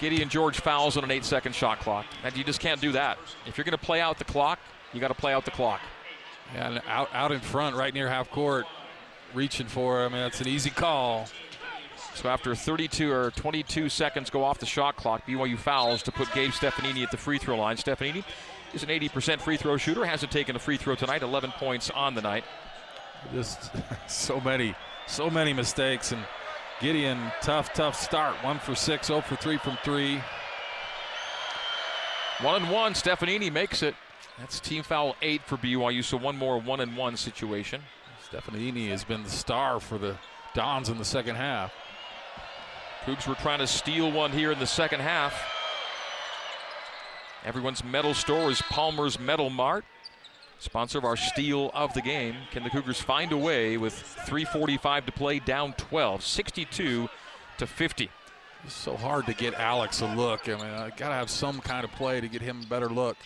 [0.00, 2.04] Gideon George fouls on an eight second shot clock.
[2.24, 3.16] And you just can't do that.
[3.46, 4.58] If you're going to play out the clock,
[4.92, 5.80] you got to play out the clock.
[6.56, 8.66] And out, out in front, right near half court,
[9.34, 10.14] reaching for him.
[10.14, 11.28] Mean, that's an easy call.
[12.14, 16.32] So after 32 or 22 seconds go off the shot clock, BYU fouls to put
[16.32, 17.76] Gabe Stefanini at the free throw line.
[17.76, 18.24] Stefanini
[18.74, 22.14] is an 80% free throw shooter, hasn't taken a free throw tonight, 11 points on
[22.14, 22.44] the night.
[23.32, 23.70] Just
[24.08, 24.74] so many,
[25.06, 26.12] so many mistakes.
[26.12, 26.22] And
[26.80, 28.36] Gideon, tough, tough start.
[28.44, 30.20] One for six, 0 for three from three.
[32.40, 33.94] One and one, Stefanini makes it.
[34.38, 37.82] That's team foul eight for BYU, so one more one and one situation.
[38.30, 40.16] Stefanini has been the star for the
[40.54, 41.72] Dons in the second half.
[43.04, 45.34] Cougs were trying to steal one here in the second half.
[47.44, 49.84] Everyone's metal store is Palmer's Metal Mart,
[50.60, 52.36] sponsor of our steal of the game.
[52.52, 53.94] Can the Cougars find a way with
[54.26, 57.08] 3:45 to play, down 12, 62
[57.58, 58.08] to 50?
[58.64, 60.48] It's so hard to get Alex a look.
[60.48, 63.16] I mean, I gotta have some kind of play to get him a better look.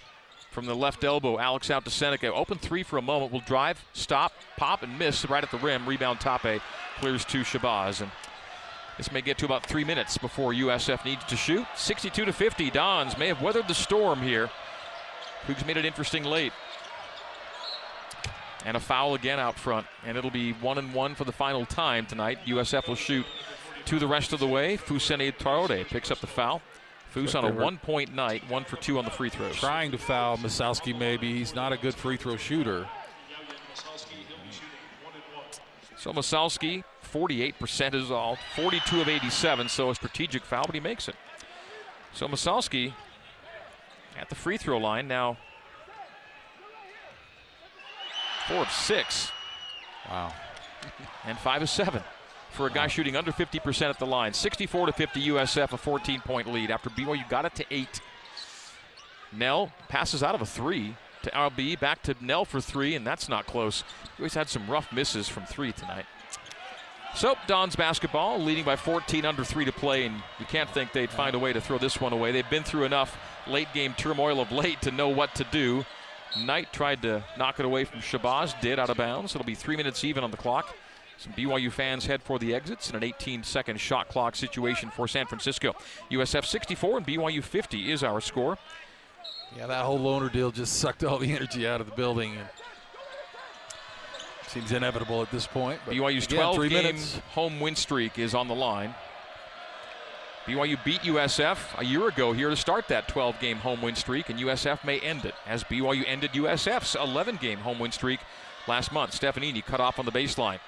[0.51, 2.33] From the left elbow, Alex out to Seneca.
[2.33, 3.31] Open three for a moment.
[3.31, 5.87] Will drive, stop, pop, and miss right at the rim.
[5.87, 6.63] Rebound Tape
[6.99, 8.01] clears to Shabazz.
[8.01, 8.11] And
[8.97, 11.67] this may get to about three minutes before USF needs to shoot.
[11.77, 12.71] 62 to 50.
[12.71, 14.51] Dons may have weathered the storm here.
[15.47, 16.53] Cougs made it interesting late.
[18.65, 19.87] And a foul again out front.
[20.05, 22.39] And it'll be one and one for the final time tonight.
[22.47, 23.27] USF will shoot
[23.85, 24.77] two the rest of the way.
[24.77, 26.63] Fousseyni Traore picks up the foul.
[27.11, 29.57] Fus on a one point night, one for two on the free throws.
[29.57, 31.33] Trying to foul Massalski maybe.
[31.33, 32.87] He's not a good free throw shooter.
[35.97, 36.85] So Massalski
[37.17, 38.37] 48% is all.
[38.57, 41.17] 42 of 87, so a strategic foul, but he makes it.
[42.13, 42.93] So Massalski
[44.19, 45.39] at the free throw line now.
[48.49, 49.31] Four of six.
[50.09, 50.33] Wow.
[51.25, 52.05] And five of seven
[52.53, 52.87] for a guy wow.
[52.87, 54.33] shooting under 50% at the line.
[54.33, 58.01] 64 to 50 USF, a 14 point lead after BYU got it to eight.
[59.33, 63.29] Knell passes out of a three to RB, back to Knell for three, and that's
[63.29, 63.83] not close.
[64.19, 66.07] He's had some rough misses from three tonight.
[67.17, 71.09] So, Don's basketball leading by 14 under three to play, and you can't think they'd
[71.09, 72.31] find a way to throw this one away.
[72.31, 75.87] They've been through enough late game turmoil of late to know what to do.
[76.39, 79.35] Knight tried to knock it away from Shabazz, did out of bounds.
[79.35, 80.77] It'll be three minutes even on the clock.
[81.17, 85.09] Some BYU fans head for the exits in an 18 second shot clock situation for
[85.09, 85.75] San Francisco.
[86.11, 88.59] USF 64 and BYU 50 is our score.
[89.57, 92.37] Yeah, that whole Lohner deal just sucked all the energy out of the building.
[92.37, 92.47] and
[94.57, 95.81] Seems inevitable at this point.
[95.85, 97.21] but BYU's again, 12 three game minutes.
[97.33, 98.95] home win streak is on the line.
[100.47, 104.31] BYU beat USF a year ago here to start that 12 game home win streak,
[104.31, 108.21] and USF may end it as BYU ended USF's 11 game home win streak
[108.67, 109.11] last month.
[109.21, 110.61] Stefanini cut off on the baseline.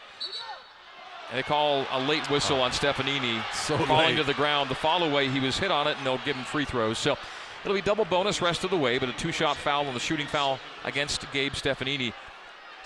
[1.31, 4.17] And they call a late whistle on Stefanini So falling late.
[4.17, 4.69] to the ground.
[4.69, 6.99] The follow away, he was hit on it, and they'll give him free throws.
[6.99, 7.17] So
[7.65, 10.01] it'll be double bonus rest of the way, but a two shot foul on the
[10.01, 12.13] shooting foul against Gabe Stefanini.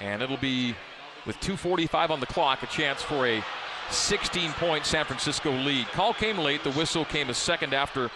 [0.01, 0.75] And it'll be
[1.27, 3.43] with 2.45 on the clock, a chance for a
[3.91, 5.87] 16 point San Francisco lead.
[5.89, 6.65] Call came late.
[6.65, 8.11] The whistle came a second after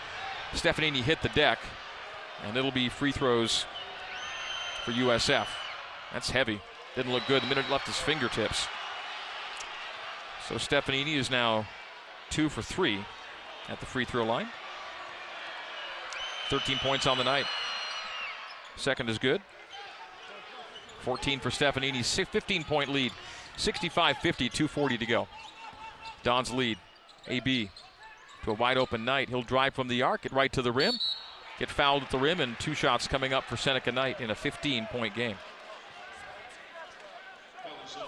[0.53, 1.59] Stefanini hit the deck.
[2.45, 3.65] And it'll be free throws
[4.85, 5.47] for USF.
[6.13, 6.61] That's heavy.
[6.95, 8.67] Didn't look good the minute left his fingertips.
[10.49, 11.67] So Stefanini is now
[12.31, 13.05] two for three
[13.69, 14.49] at the free throw line.
[16.49, 17.47] 13 points on the night.
[18.77, 19.43] Second is good.
[21.07, 23.13] 14 for Stefanini, 15 point lead.
[23.57, 25.29] 65 50, 240 to go.
[26.25, 26.79] Don's lead.
[27.29, 27.71] AB
[28.43, 29.29] to a wide open night.
[29.29, 30.95] He'll drive from the arc, get right to the rim,
[31.61, 34.35] get fouled at the rim, and two shots coming up for Seneca Knight in a
[34.35, 35.37] 15 point game.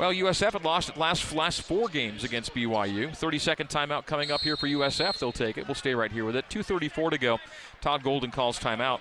[0.00, 3.16] Well, USF had lost its last last four games against BYU.
[3.16, 5.20] 30 second timeout coming up here for USF.
[5.20, 5.68] They'll take it.
[5.68, 6.46] We'll stay right here with it.
[6.50, 7.38] 2:34 to go.
[7.80, 8.98] Todd Golden calls timeout.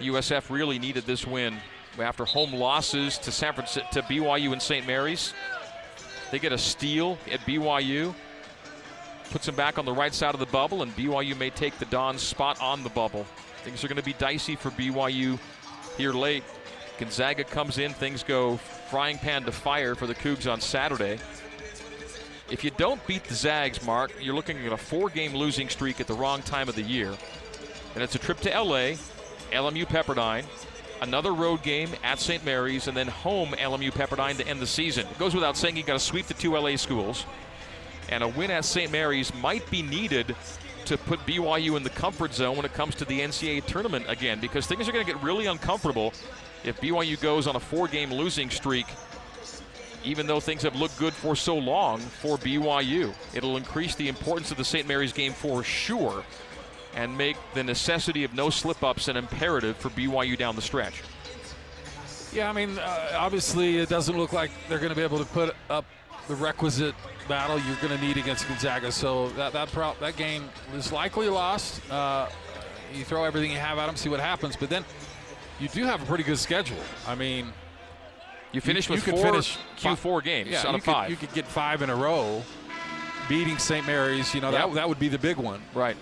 [0.00, 1.58] USF really needed this win
[2.00, 4.86] after home losses to San Francisco, to BYU and St.
[4.86, 5.32] Mary's.
[6.30, 8.14] They get a steal at BYU,
[9.30, 11.86] puts them back on the right side of the bubble, and BYU may take the
[11.86, 13.26] Don's spot on the bubble.
[13.64, 15.38] Things are going to be dicey for BYU
[15.96, 16.44] here late.
[16.98, 18.56] Gonzaga comes in, things go
[18.90, 21.18] frying pan to fire for the Cougs on Saturday.
[22.50, 26.06] If you don't beat the Zags, Mark, you're looking at a four-game losing streak at
[26.06, 27.14] the wrong time of the year.
[27.94, 28.96] And it's a trip to LA,
[29.52, 30.44] LMU Pepperdine,
[31.00, 32.44] another road game at St.
[32.44, 35.06] Mary's, and then home LMU Pepperdine to end the season.
[35.06, 37.24] It goes without saying you've got to sweep the two LA schools,
[38.08, 38.90] and a win at St.
[38.90, 40.34] Mary's might be needed
[40.86, 44.40] to put BYU in the comfort zone when it comes to the NCAA tournament again,
[44.40, 46.12] because things are going to get really uncomfortable
[46.64, 48.86] if BYU goes on a four-game losing streak.
[50.04, 54.50] Even though things have looked good for so long for BYU, it'll increase the importance
[54.50, 54.86] of the St.
[54.86, 56.24] Mary's game for sure
[56.94, 61.02] and make the necessity of no slip ups an imperative for BYU down the stretch.
[62.32, 65.24] Yeah, I mean, uh, obviously it doesn't look like they're going to be able to
[65.24, 65.84] put up
[66.28, 66.94] the requisite
[67.26, 68.92] battle you're going to need against Gonzaga.
[68.92, 71.80] So that that pro- that game is likely lost.
[71.90, 72.28] Uh,
[72.94, 74.56] you throw everything you have at them, see what happens.
[74.56, 74.84] But then
[75.58, 76.78] you do have a pretty good schedule.
[77.06, 77.52] I mean,
[78.52, 81.10] You finish you with could four finish Q4 games yeah, out you of could, five.
[81.10, 82.42] You could get five in a row,
[83.28, 83.86] beating St.
[83.86, 84.34] Mary's.
[84.34, 84.60] You know Yep.
[84.68, 85.62] that that would be the big one.
[85.74, 85.96] right.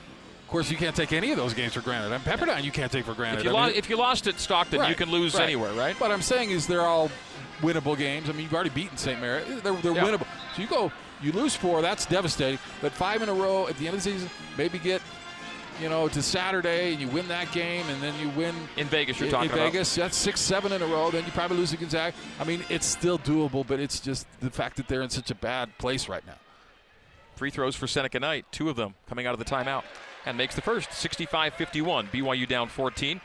[0.46, 2.12] Of course, you can't take any of those games for granted.
[2.12, 3.40] And Pepperdine, you can't take for granted.
[3.40, 5.42] If you, I lo- mean, if you lost at Stockton, you can lose right.
[5.42, 5.98] anywhere, right?
[6.00, 7.10] What I'm saying is they're all
[7.62, 8.28] winnable games.
[8.28, 9.20] I mean, you've already beaten St.
[9.20, 9.42] Mary.
[9.42, 10.04] They're, they're Yeah.
[10.04, 10.26] winnable.
[10.54, 12.60] So you go, you lose four, that's devastating.
[12.80, 15.02] But five in a row at the end of the season, maybe get,
[15.82, 19.18] you know, to Saturday and you win that game, and then you win In Vegas,
[19.18, 19.72] you're in, talking in about.
[19.72, 19.96] Vegas.
[19.96, 21.10] That's six, seven in a row.
[21.10, 22.14] Then you probably lose to Gonzaga.
[22.38, 25.34] I mean, it's still doable, but it's just the fact that they're in such a
[25.34, 26.36] bad place right now.
[27.34, 29.82] Free throws for Seneca Knight, two of them coming out of the timeout,
[30.26, 32.08] and makes the first 65 51.
[32.08, 33.10] BYU down 14.
[33.12, 33.20] And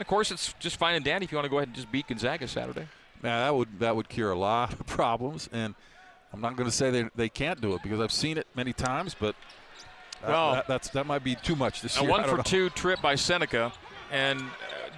[0.00, 1.90] of course, it's just fine and dandy if you want to go ahead and just
[1.90, 2.86] beat Gonzaga Saturday.
[3.22, 5.74] Now that would that would cure a lot of problems, and
[6.32, 8.72] I'm not going to say they they can't do it because I've seen it many
[8.72, 9.34] times, but
[10.20, 12.10] that- Well- that, that's that might be too much this A year.
[12.12, 12.42] one I don't for know.
[12.42, 13.72] two trip by Seneca.
[14.10, 14.44] And uh,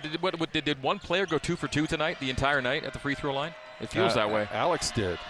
[0.02, 2.82] did, what, what, did, did one player go two for two tonight, the entire night
[2.82, 3.54] at the free throw line?
[3.80, 4.48] It feels Uh, that way.
[4.52, 5.20] Alex did.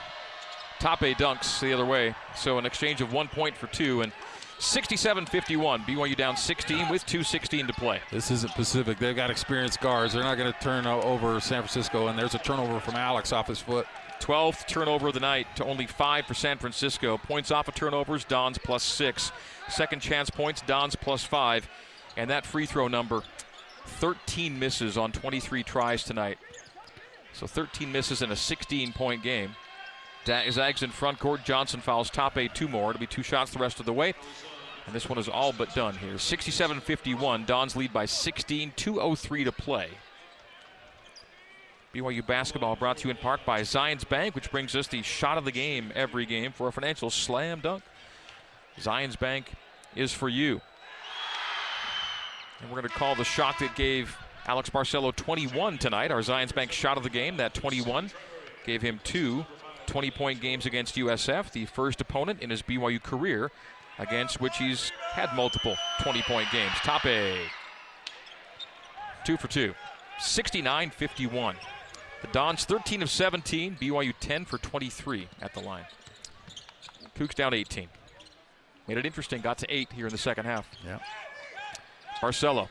[0.78, 2.14] Top A dunks the other way.
[2.34, 4.00] So an exchange of one point for two.
[4.00, 4.10] And
[4.58, 5.82] 67 51.
[5.82, 8.00] BYU down 16 with 2.16 to play.
[8.10, 8.98] This isn't Pacific.
[8.98, 10.14] They've got experienced guards.
[10.14, 13.48] They're not going to turn over San Francisco, and there's a turnover from Alex off
[13.48, 13.86] his foot.
[14.20, 17.18] 12th turnover of the night to only five for San Francisco.
[17.18, 19.32] Points off of turnovers, Don's plus six.
[19.68, 21.68] Second chance points, Don's plus five.
[22.16, 23.22] And that free throw number,
[23.86, 26.38] 13 misses on 23 tries tonight.
[27.32, 29.56] So 13 misses in a 16 point game.
[30.26, 31.44] Zags in front court.
[31.44, 32.90] Johnson fouls top A two more.
[32.90, 34.14] It'll be two shots the rest of the way.
[34.86, 36.18] And this one is all but done here.
[36.18, 37.44] 67 51.
[37.44, 38.72] Don's lead by 16.
[38.76, 39.88] 2.03 to play.
[41.94, 45.38] BYU basketball brought to you in part by Zions Bank, which brings us the shot
[45.38, 47.84] of the game every game for a financial slam dunk.
[48.80, 49.52] Zions Bank
[49.94, 50.60] is for you.
[52.60, 54.16] And we're going to call the shot that gave
[54.46, 56.10] Alex Barcelo 21 tonight.
[56.10, 58.10] Our Zions Bank shot of the game, that 21,
[58.66, 59.46] gave him two
[59.86, 63.50] 20 point games against USF, the first opponent in his BYU career
[63.98, 66.72] against which he's had multiple 20 point games.
[66.82, 67.48] Tape.
[69.24, 69.74] Two for two.
[70.18, 71.56] 69 51.
[72.22, 75.84] The Dons 13 of 17, BYU 10 for 23 at the line.
[77.16, 77.88] Cougs down 18.
[78.88, 80.66] Made it interesting, got to eight here in the second half.
[80.84, 80.98] Yeah.
[82.20, 82.68] Barcelo.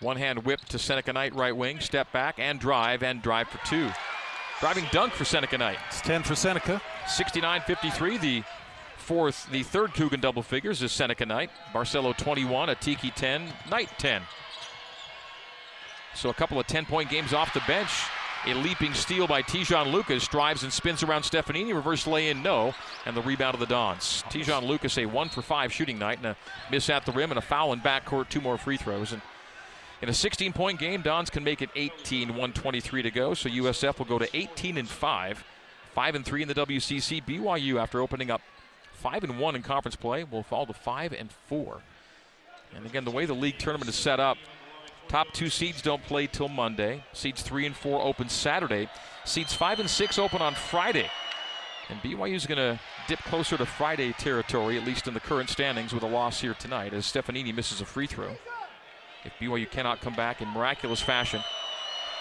[0.00, 3.64] One hand whip to Seneca Knight, right wing, step back and drive, and drive for
[3.66, 3.88] two.
[4.62, 5.78] Driving dunk for Seneca Knight.
[5.88, 6.80] It's 10 for Seneca.
[7.08, 8.18] 69 53.
[8.18, 8.44] The
[8.96, 11.50] fourth, the third Coogan double figures is Seneca Knight.
[11.74, 14.22] Barcelo 21, Atiki 10, Knight 10.
[16.14, 17.90] So a couple of 10 point games off the bench.
[18.46, 21.74] A leaping steal by Te'Jon Lucas drives and spins around Stefanini.
[21.74, 22.72] Reverse lay in, no.
[23.04, 24.22] And the rebound of the Dons.
[24.30, 26.36] Te'Jon Lucas, a one for five shooting night, and a
[26.70, 29.10] miss at the rim, and a foul in backcourt, two more free throws.
[29.10, 29.22] And
[30.02, 33.34] in a 16 point game, Dons can make it 18, 123 to go.
[33.34, 35.44] So USF will go to 18 and 5,
[35.94, 37.24] 5 and 3 in the WCC.
[37.24, 38.42] BYU, after opening up
[38.94, 41.80] 5 and 1 in conference play, will fall to 5 and 4.
[42.74, 44.38] And again, the way the league tournament is set up,
[45.08, 47.04] Top two seeds don't play till Monday.
[47.12, 48.88] Seeds three and four open Saturday.
[49.24, 51.10] Seeds five and six open on Friday.
[51.90, 55.50] And BYU is going to dip closer to Friday territory, at least in the current
[55.50, 58.36] standings, with a loss here tonight, as Stefanini misses a free throw.
[59.24, 61.42] If BYU cannot come back in miraculous fashion,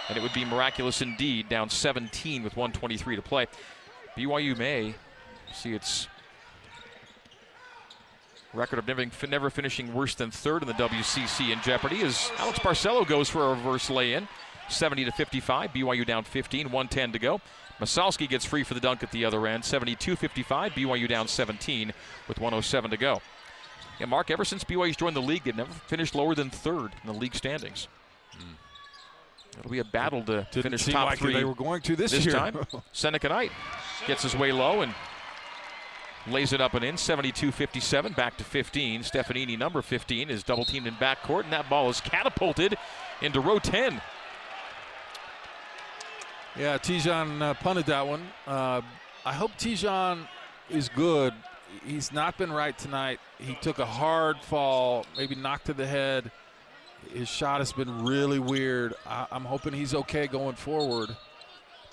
[0.07, 3.47] and it would be miraculous indeed, down 17 with 123 to play,
[4.15, 4.95] BYU may
[5.53, 6.07] see its
[8.53, 12.59] Record of never, never finishing worse than third in the WCC in jeopardy as Alex
[12.59, 14.27] Barcelo goes for a reverse lay-in.
[14.67, 15.71] 70 to 55.
[15.71, 17.41] BYU down 15, 110 to go.
[17.79, 19.63] Massalski gets free for the dunk at the other end.
[19.63, 20.73] 72 55.
[20.73, 21.93] BYU down 17
[22.27, 23.21] with 107 to go.
[24.01, 27.05] Yeah, Mark, ever since BYU's joined the league, they've never finished lower than third in
[27.05, 27.87] the league standings.
[28.35, 29.59] Mm.
[29.59, 31.33] It'll be a battle to Didn't finish top like three.
[31.33, 32.33] They were going to this, this year.
[32.33, 32.57] time.
[32.93, 33.51] Seneca Knight
[34.07, 34.91] gets his way low and
[36.27, 39.01] Lays it up and in, 72-57, back to 15.
[39.01, 42.77] Stefanini, number 15, is double teamed in backcourt, and that ball is catapulted
[43.21, 43.99] into row 10.
[46.55, 48.21] Yeah, Te'Jon uh, punted that one.
[48.45, 48.81] Uh,
[49.25, 50.27] I hope Te'Jon
[50.69, 51.33] is good.
[51.85, 53.19] He's not been right tonight.
[53.39, 56.31] He took a hard fall, maybe knocked to the head.
[57.13, 58.93] His shot has been really weird.
[59.07, 61.15] I- I'm hoping he's okay going forward.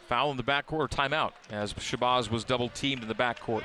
[0.09, 3.65] Foul in the backcourt, timeout, as Shabazz was double teamed in the backcourt.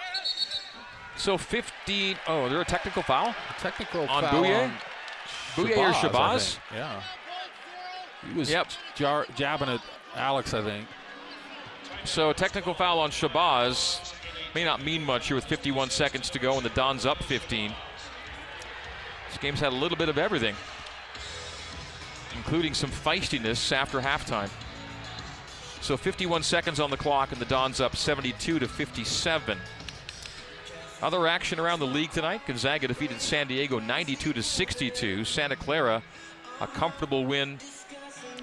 [1.15, 2.17] So 15.
[2.27, 3.29] Oh, there a technical foul?
[3.29, 4.63] A technical On foul Bouyea?
[4.65, 4.73] on
[5.55, 6.57] Bouyea or Shabazz?
[6.73, 7.01] Yeah.
[8.27, 8.67] He was Yep.
[8.95, 9.81] jar- jabbing at
[10.15, 10.87] Alex, I think.
[12.05, 14.13] So a technical foul on Shabazz
[14.55, 17.73] may not mean much here with 51 seconds to go, and the Dons up 15.
[19.29, 20.55] This game's had a little bit of everything,
[22.35, 24.49] including some feistiness after halftime.
[25.81, 29.57] So 51 seconds on the clock, and the Dons up 72 to 57.
[31.01, 35.25] Other action around the league tonight: Gonzaga defeated San Diego 92 to 62.
[35.25, 36.01] Santa Clara,
[36.61, 37.57] a comfortable win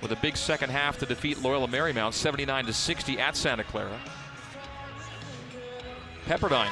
[0.02, 3.98] with a big second half to defeat Loyola Marymount 79 to 60 at Santa Clara.
[6.26, 6.70] Pepperdine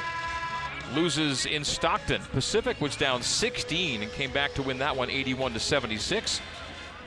[0.94, 2.22] loses in Stockton.
[2.32, 6.40] Pacific was down 16 and came back to win that one 81 to 76.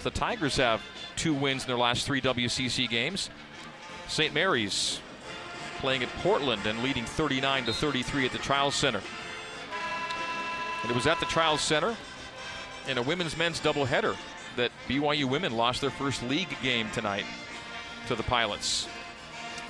[0.03, 0.81] The Tigers have
[1.15, 3.29] two wins in their last three WCC games.
[4.07, 4.33] St.
[4.33, 4.99] Mary's
[5.77, 9.01] playing at Portland and leading 39 to 33 at the Chiles Center.
[10.81, 11.95] And it was at the Chiles Center
[12.87, 14.15] in a women's men's doubleheader
[14.55, 17.25] that BYU women lost their first league game tonight
[18.07, 18.87] to the Pilots.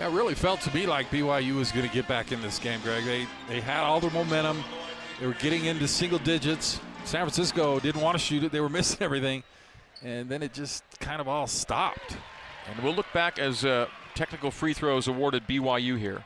[0.02, 2.80] It really felt to me like BYU was going to get back in this game,
[2.82, 3.06] Greg.
[3.06, 4.64] They they had all their momentum.
[5.20, 6.82] They were getting into single digits.
[7.06, 8.52] San Francisco didn't want to shoot it.
[8.52, 9.44] They were missing everything.
[10.02, 12.18] And then it just kind of all stopped.
[12.68, 13.86] And we'll look back as uh,
[14.16, 16.24] technical free throws awarded BYU here.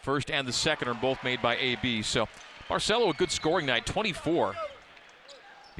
[0.00, 2.00] First and the second are both made by AB.
[2.00, 2.28] So
[2.70, 4.54] Barcelo, a good scoring night, 24.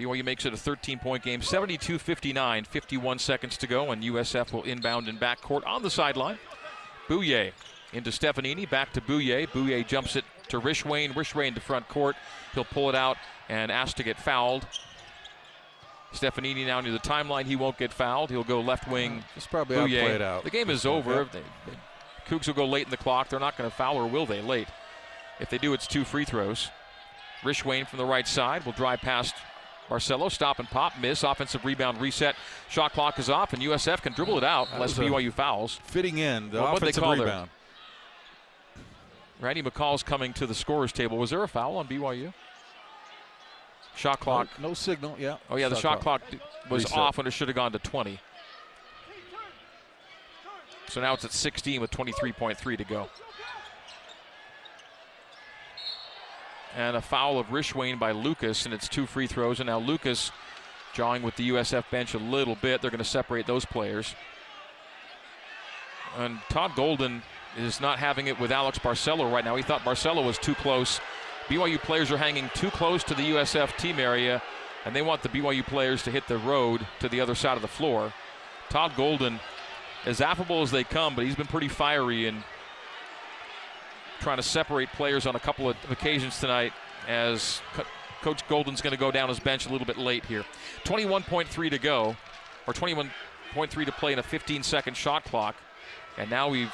[0.00, 4.52] BYU makes it a 13 point game, 72 59, 51 seconds to go, and USF
[4.52, 6.38] will inbound in backcourt on the sideline.
[7.08, 7.52] Bouyea
[7.92, 9.48] into Stefanini, back to Bouyea.
[9.48, 11.12] Bouyea jumps it to Rishwain.
[11.12, 12.16] Rishwain to front court.
[12.54, 13.16] He'll pull it out
[13.48, 14.66] and ask to get fouled.
[16.12, 17.44] Stefanini now near the timeline.
[17.44, 18.30] He won't get fouled.
[18.30, 19.24] He'll go left wing.
[19.36, 20.02] It's probably Bouyea.
[20.02, 20.44] outplayed out.
[20.44, 21.14] The game is over.
[21.14, 21.32] Yep.
[21.32, 21.76] They, they,
[22.28, 23.28] Cougs will go late in the clock.
[23.28, 24.40] They're not going to foul, or will they?
[24.40, 24.68] Late.
[25.40, 26.70] If they do, it's two free throws.
[27.42, 29.34] Rishwain from the right side will drive past
[29.90, 30.30] Barcelo.
[30.30, 30.92] Stop and pop.
[31.00, 31.22] Miss.
[31.24, 32.36] Offensive rebound reset.
[32.70, 35.80] Shot clock is off, and USF can dribble it out That unless BYU fouls.
[35.84, 37.50] Fitting in, the Well, they offensive rebound.
[39.40, 41.18] Randy McCall's coming to the scorer's table.
[41.18, 42.32] Was there a foul on BYU?
[43.96, 44.48] Shot clock.
[44.60, 45.36] No, no signal, yeah.
[45.50, 46.38] Oh, yeah, the shot clock d-
[46.70, 46.96] was Reset.
[46.98, 48.20] off when it should have gone to 20.
[50.88, 53.08] So now it's at 16 with 23.3 to go.
[56.76, 59.60] And a foul of Rishwain by Lucas, and it's two free throws.
[59.60, 60.30] And now Lucas
[60.92, 62.80] jawing with the USF bench a little bit.
[62.80, 64.14] They're going to separate those players.
[66.16, 67.22] And Todd Golden
[67.56, 69.56] is not having it with Alex Barcelo right now.
[69.56, 71.00] He thought Barcelo was too close.
[71.48, 74.40] BYU players are hanging too close to the USF team area,
[74.84, 77.62] and they want the BYU players to hit the road to the other side of
[77.62, 78.12] the floor.
[78.68, 79.40] Todd Golden,
[80.06, 82.42] as affable as they come, but he's been pretty fiery and
[84.20, 86.72] trying to separate players on a couple of occasions tonight
[87.08, 87.84] as Co-
[88.22, 90.44] Coach Golden's going to go down his bench a little bit late here.
[90.84, 92.16] 21.3 to go,
[92.66, 95.56] or 21.3 to play in a 15 second shot clock.
[96.18, 96.72] And now we've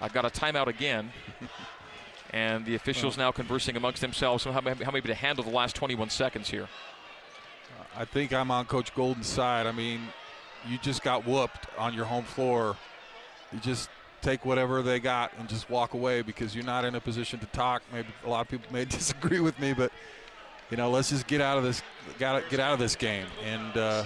[0.00, 1.12] I've got a timeout again.
[2.30, 5.76] and the officials now conversing amongst themselves on how, how maybe to handle the last
[5.76, 6.64] 21 seconds here.
[6.64, 9.66] Uh, I think I'm on Coach Golden's side.
[9.66, 10.00] I mean,
[10.68, 12.76] you just got whooped on your home floor.
[13.52, 13.88] You just
[14.24, 17.46] take whatever they got and just walk away because you're not in a position to
[17.46, 17.82] talk.
[17.92, 19.92] Maybe a lot of people may disagree with me, but
[20.70, 21.82] you know, let's just get out of this.
[22.18, 24.04] Got get out of this game, and uh,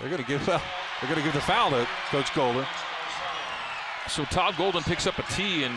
[0.00, 0.62] they're going to give well,
[1.00, 2.66] they're going to give the foul to Coach Golden.
[4.08, 5.74] So Todd Golden picks up a tee and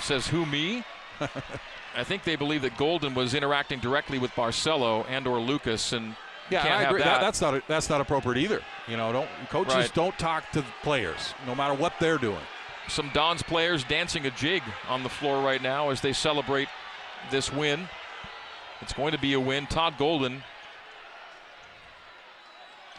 [0.00, 0.84] says, "Who me?"
[1.96, 6.14] I think they believe that Golden was interacting directly with Barcelo and or Lucas, and
[6.50, 7.02] yeah, can't I agree.
[7.02, 7.20] That.
[7.20, 8.62] that's not that's not appropriate either.
[8.88, 9.94] You know, don't coaches Right.
[9.94, 12.40] don't talk to the players no matter what they're doing.
[12.88, 16.68] Some Dons players dancing a jig on the floor right now as they celebrate
[17.30, 17.88] this win.
[18.80, 19.66] It's going to be a win.
[19.66, 20.42] Todd Golden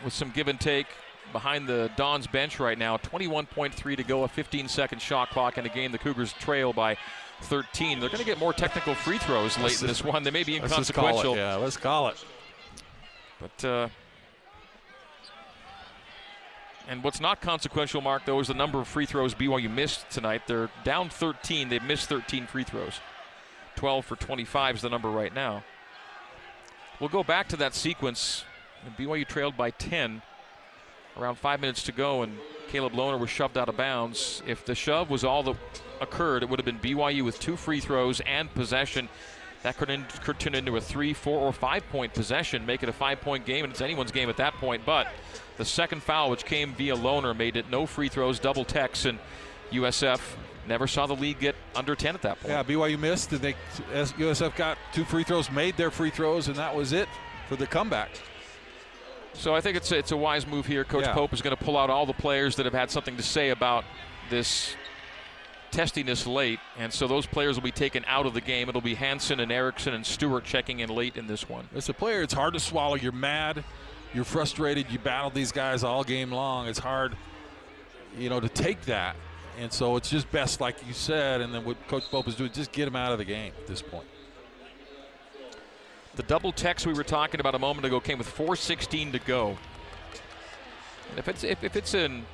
[0.04, 0.88] with some give and take
[1.32, 2.98] behind the Dons bench right now.
[2.98, 5.92] 21.3 to go, a 15 second shot clock in a game.
[5.92, 6.98] The Cougars trail by
[7.44, 8.00] 13.
[8.00, 10.24] They're going to get more technical free throws late Let's in this one.
[10.24, 10.74] They may be inconsequential.
[10.76, 11.34] Let's just call inconsequential.
[11.36, 11.38] it.
[11.38, 12.26] Yeah, let's call it.
[13.40, 13.90] But uh,
[16.88, 20.44] and what's not consequential, Mark, though, is the number of free throws BYU missed tonight.
[20.48, 21.68] They're down 13.
[21.68, 23.02] They've missed 13 free throws.
[23.76, 25.64] 12 for 25 is the number right now.
[27.00, 28.46] We'll go back to that sequence.
[28.98, 30.22] BYU trailed by 10.
[31.18, 32.38] Around five minutes to go, and
[32.70, 34.42] Caleb Lohner was shoved out of bounds.
[34.46, 35.56] If the shove was all that
[36.00, 39.10] occurred, it would have been BYU with two free throws and possession.
[39.68, 42.88] That could, in, could turn into a three, four, or five point possession, make it
[42.88, 44.84] a five point game, and it's anyone's game at that point.
[44.86, 45.10] But
[45.58, 49.20] the second foul, which came via Lohner, made it no free throws, double techs, and
[49.74, 50.22] USF
[50.70, 52.50] never saw the lead get under 10 at that point.
[52.54, 53.56] Yeah, BYU missed, and they
[53.92, 57.10] as USF got two free throws, made their free throws, and that was it
[57.50, 58.12] for the comeback.
[59.34, 60.86] So I think it's a, it's a wise move here.
[60.86, 61.14] Coach Yeah.
[61.14, 63.50] Pope is going to pull out all the players that have had something to say
[63.50, 63.84] about
[64.30, 64.78] this
[65.72, 68.70] testiness late, and so those players will be taken out of the game.
[68.70, 71.68] It'll be Hanson and Erickson and Stewart checking in late in this one.
[71.76, 72.96] As a player, it's hard to swallow.
[72.96, 73.64] You're mad,
[74.14, 74.88] you're frustrated.
[74.90, 76.68] You battled these guys all game long.
[76.68, 77.16] It's hard,
[78.18, 79.16] you know, to take that.
[79.60, 82.52] And so it's just best, like you said, and then what Coach Pope is doing,
[82.52, 84.06] just get them out of the game at this point.
[86.16, 89.58] The double text we were talking about a moment ago came with 4:16 to go.
[91.10, 92.26] And if it's if, if it's in,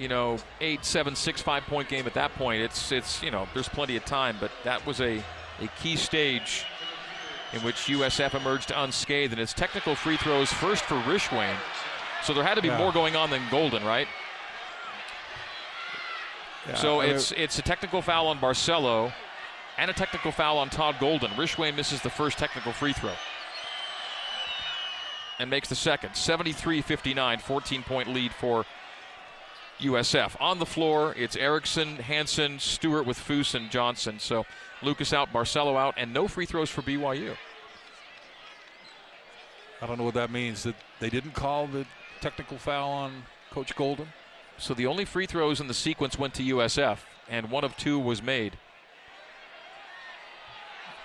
[0.00, 3.46] you know, eight, seven, six, five point game at that point, it's it's you know
[3.54, 4.36] there's plenty of time.
[4.40, 5.22] But that was a
[5.60, 6.64] a key stage
[7.52, 11.54] in which USF emerged unscathed, and it's technical free throws first for Rishwain.
[12.22, 12.78] So there had to be Yeah.
[12.78, 14.08] more going on than Golden, right?
[16.76, 19.12] So I mean, it's it's a technical foul on Barcelo
[19.76, 21.30] and a technical foul on Todd Golden.
[21.32, 23.12] Rishwain misses the first technical free throw
[25.38, 26.10] and makes the second.
[26.10, 28.66] 73-59, 14-point lead for
[29.80, 30.40] USF.
[30.40, 34.18] On the floor, it's Erickson, Hanson, Stewart with Foos and Johnson.
[34.18, 34.46] So
[34.82, 37.36] Lucas out, Barcelo out, and no free throws for BYU.
[39.82, 40.62] I don't know what that means.
[40.62, 41.86] That they didn't call the
[42.20, 44.08] technical foul on Coach Golden.
[44.58, 47.98] So the only free throws in the sequence went to USF, and one of two
[47.98, 48.58] was made.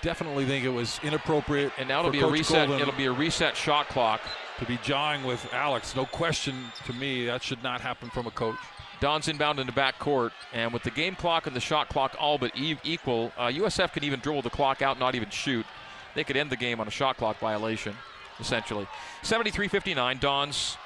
[0.05, 1.71] Definitely think it was inappropriate.
[1.79, 2.67] And now it'll be Coach a reset.
[2.67, 4.21] Golden It'll be a reset shot clock.
[4.59, 5.95] to be jawing with Alex.
[5.95, 8.55] No question to me that should not happen from a coach.
[8.99, 12.15] Don's inbound in the back court, and with the game clock and the shot clock
[12.19, 15.65] all but e- equal, uh, USF can even dribble the clock out, not even shoot.
[16.13, 17.95] They could end the game on a shot clock violation,
[18.39, 18.87] essentially.
[19.23, 20.77] 73-59, Dons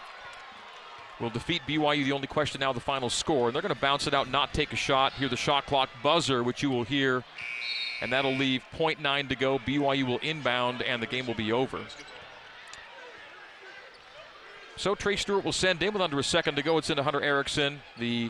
[1.20, 2.06] will defeat BYU.
[2.06, 4.54] The only question now, the final score, and they're going to bounce it out, not
[4.54, 5.12] take a shot.
[5.12, 7.26] Hear the shot clock buzzer, which you will hear,
[8.02, 9.60] and that'll leave .9 to go.
[9.60, 11.80] BYU will inbound, and the game will be over.
[14.78, 16.78] So Trey Stewart will send in with under a second to go.
[16.78, 17.82] It's into Hunter Erickson.
[17.98, 18.30] The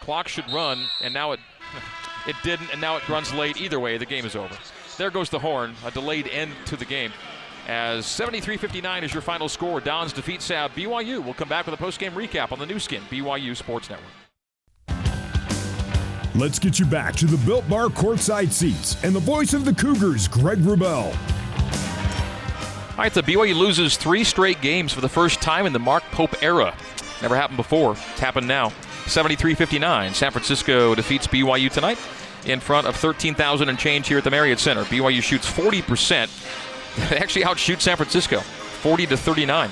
[0.00, 1.40] clock should run, and now it
[2.26, 3.60] it didn't, and now it runs late.
[3.60, 4.54] Either way, the game is over.
[4.98, 7.12] There goes the horn, a delayed end to the game.
[7.66, 9.80] as 73-59 is your final score.
[9.80, 11.24] Dons defeat Sab BYU.
[11.24, 14.21] We'll come back with a post-game recap on the Nu Skin BYU Sports Network.
[16.34, 19.74] Let's get you back to the Built Bar courtside seats and the voice of the
[19.74, 21.14] Cougars, Greg Wrubell.
[22.92, 26.02] All right, the BYU loses three straight games for the first time in the Mark
[26.04, 26.74] Pope era.
[27.20, 27.92] Never happened before.
[27.92, 28.70] It's happened now.
[29.04, 30.14] 73-59.
[30.14, 31.98] San Francisco defeats BYU tonight
[32.46, 34.84] in front of 13,000 and change here at the Marriott Center.
[34.84, 36.30] BYU shoots 40%.
[37.08, 39.70] They actually outshoot San Francisco, 40 to 39.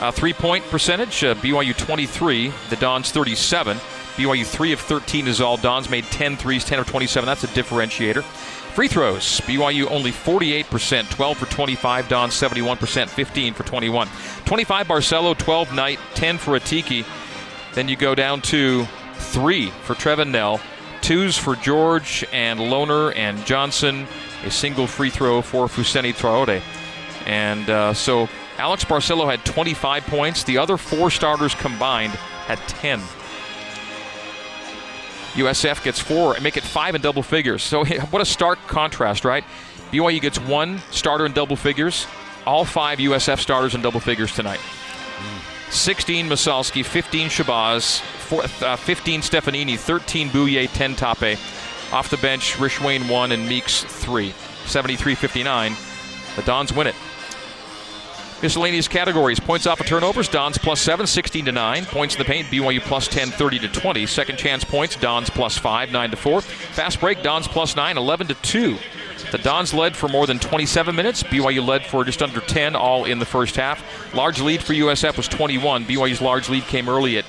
[0.00, 3.78] Uh, three-point percentage: uh, BYU 23, the Dons 37.
[4.18, 5.56] BYU 3 of 13 is all.
[5.56, 7.24] Dons made 10 threes, 10 of 27.
[7.24, 8.24] That's a differentiator.
[8.24, 12.08] Free throws: BYU only 48%, 12 for 25.
[12.08, 14.08] Dons 71%, 15 for 21.
[14.44, 17.06] 25 Barcelo, 12 Knight, 10 for Atiki.
[17.74, 20.60] Then you go down to three for Trevin Knell,
[21.00, 24.08] twos for George and Lohner and Johnson,
[24.44, 26.60] a single free throw for Fousseyni Traore.
[27.24, 30.42] And uh, so Alex Barcelo had 25 points.
[30.42, 32.14] The other four starters combined
[32.46, 33.00] had 10.
[35.38, 37.62] USF gets four and make it five in double figures.
[37.62, 39.44] So what a stark contrast, right?
[39.90, 42.06] BYU gets one starter in double figures.
[42.46, 44.60] All five USF starters in double figures tonight.
[45.70, 51.38] 16 Massalski, 15 Shabazz, four, uh, 15 Stefanini, 13 Bouyea, 10 Tape.
[51.92, 54.32] Off the bench, Rishwain 1 and Meeks 3.
[54.66, 55.76] 73 59.
[56.36, 56.94] The Dons win it.
[58.40, 61.86] Miscellaneous categories points off of turnovers, Dons plus 7, 16 to 9.
[61.86, 64.06] Points in the paint, BYU plus 10, 30 to 20.
[64.06, 66.40] Second chance points, Dons plus 5, 9 to 4.
[66.40, 68.78] Fast break, Dons plus 9, 11 to 2.
[69.32, 71.24] The Dons led for more than 27 minutes.
[71.24, 73.82] BYU led for just under 10, all in the first half.
[74.14, 75.84] Large lead for USF was 21.
[75.84, 77.24] BYU's large lead came early at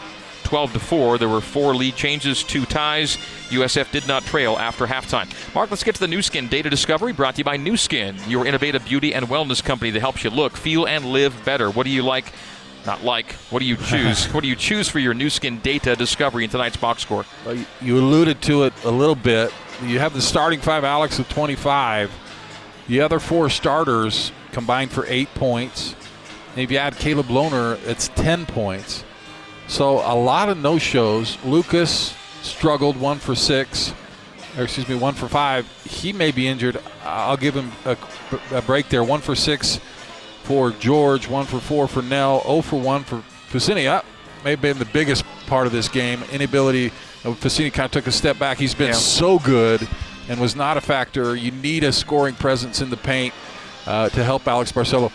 [0.50, 1.20] 12 to 4.
[1.20, 3.18] There were four lead changes, two ties.
[3.50, 5.30] USF did not trail after halftime.
[5.54, 8.18] Mark, let's get to the Nu Skin Data Discovery brought to you by Nu Skin,
[8.28, 11.70] your innovative beauty and wellness company that helps you look, feel, and live better.
[11.70, 12.34] What do you like?
[12.84, 13.34] Not like.
[13.52, 14.26] What do you choose?
[14.34, 17.26] what do you choose for your Nu Skin Data Discovery in tonight's box score?
[17.46, 19.54] Well, you alluded to it a little bit.
[19.84, 22.12] You have the starting five, Alex with 25.
[22.88, 25.94] The other four starters combined for eight points.
[26.54, 29.04] And if you add Caleb Lohner, it's 10 points.
[29.70, 31.38] So a lot of no shows.
[31.46, 33.94] Lucas struggled one for six,
[34.58, 35.68] or excuse me, one for five.
[35.86, 36.82] He may be injured.
[37.04, 37.96] I'll give him a,
[38.52, 39.04] a break there.
[39.04, 39.80] One for six
[40.44, 43.86] for George, one for four for Knell, 0 for one for Fousseyni.
[43.86, 44.06] That
[44.44, 46.24] may have been the biggest part of this game.
[46.32, 46.92] Inability.
[47.22, 48.58] Fousseyni kind of took a step back.
[48.58, 48.94] He's been yeah.
[48.94, 49.88] so good
[50.28, 51.36] and was not a factor.
[51.36, 53.36] You need a scoring presence in the paint
[53.86, 55.12] uh, to help Alex Barcelo.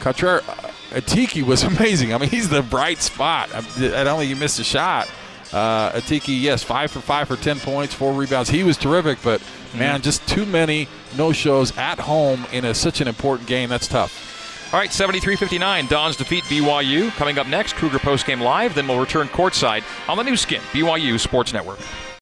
[0.00, 0.44] Contreras,
[0.92, 2.14] Atiki was amazing.
[2.14, 3.52] I mean, he's the bright spot.
[3.54, 3.60] I,
[4.04, 5.08] don't think he missed a shot.
[5.52, 8.48] Uh, Atiki, yes, five for five for 10 points, four rebounds.
[8.48, 9.78] He was terrific, but mm-hmm.
[9.78, 13.68] man, just too many no shows at home in a, such an important game.
[13.68, 14.30] That's tough.
[14.72, 15.86] All right, 73 59.
[15.88, 17.10] Dons defeat BYU.
[17.16, 18.74] Coming up next, Cougar Postgame Live.
[18.74, 21.78] Then we'll return courtside on the Nu Skin, BYU Sports Network.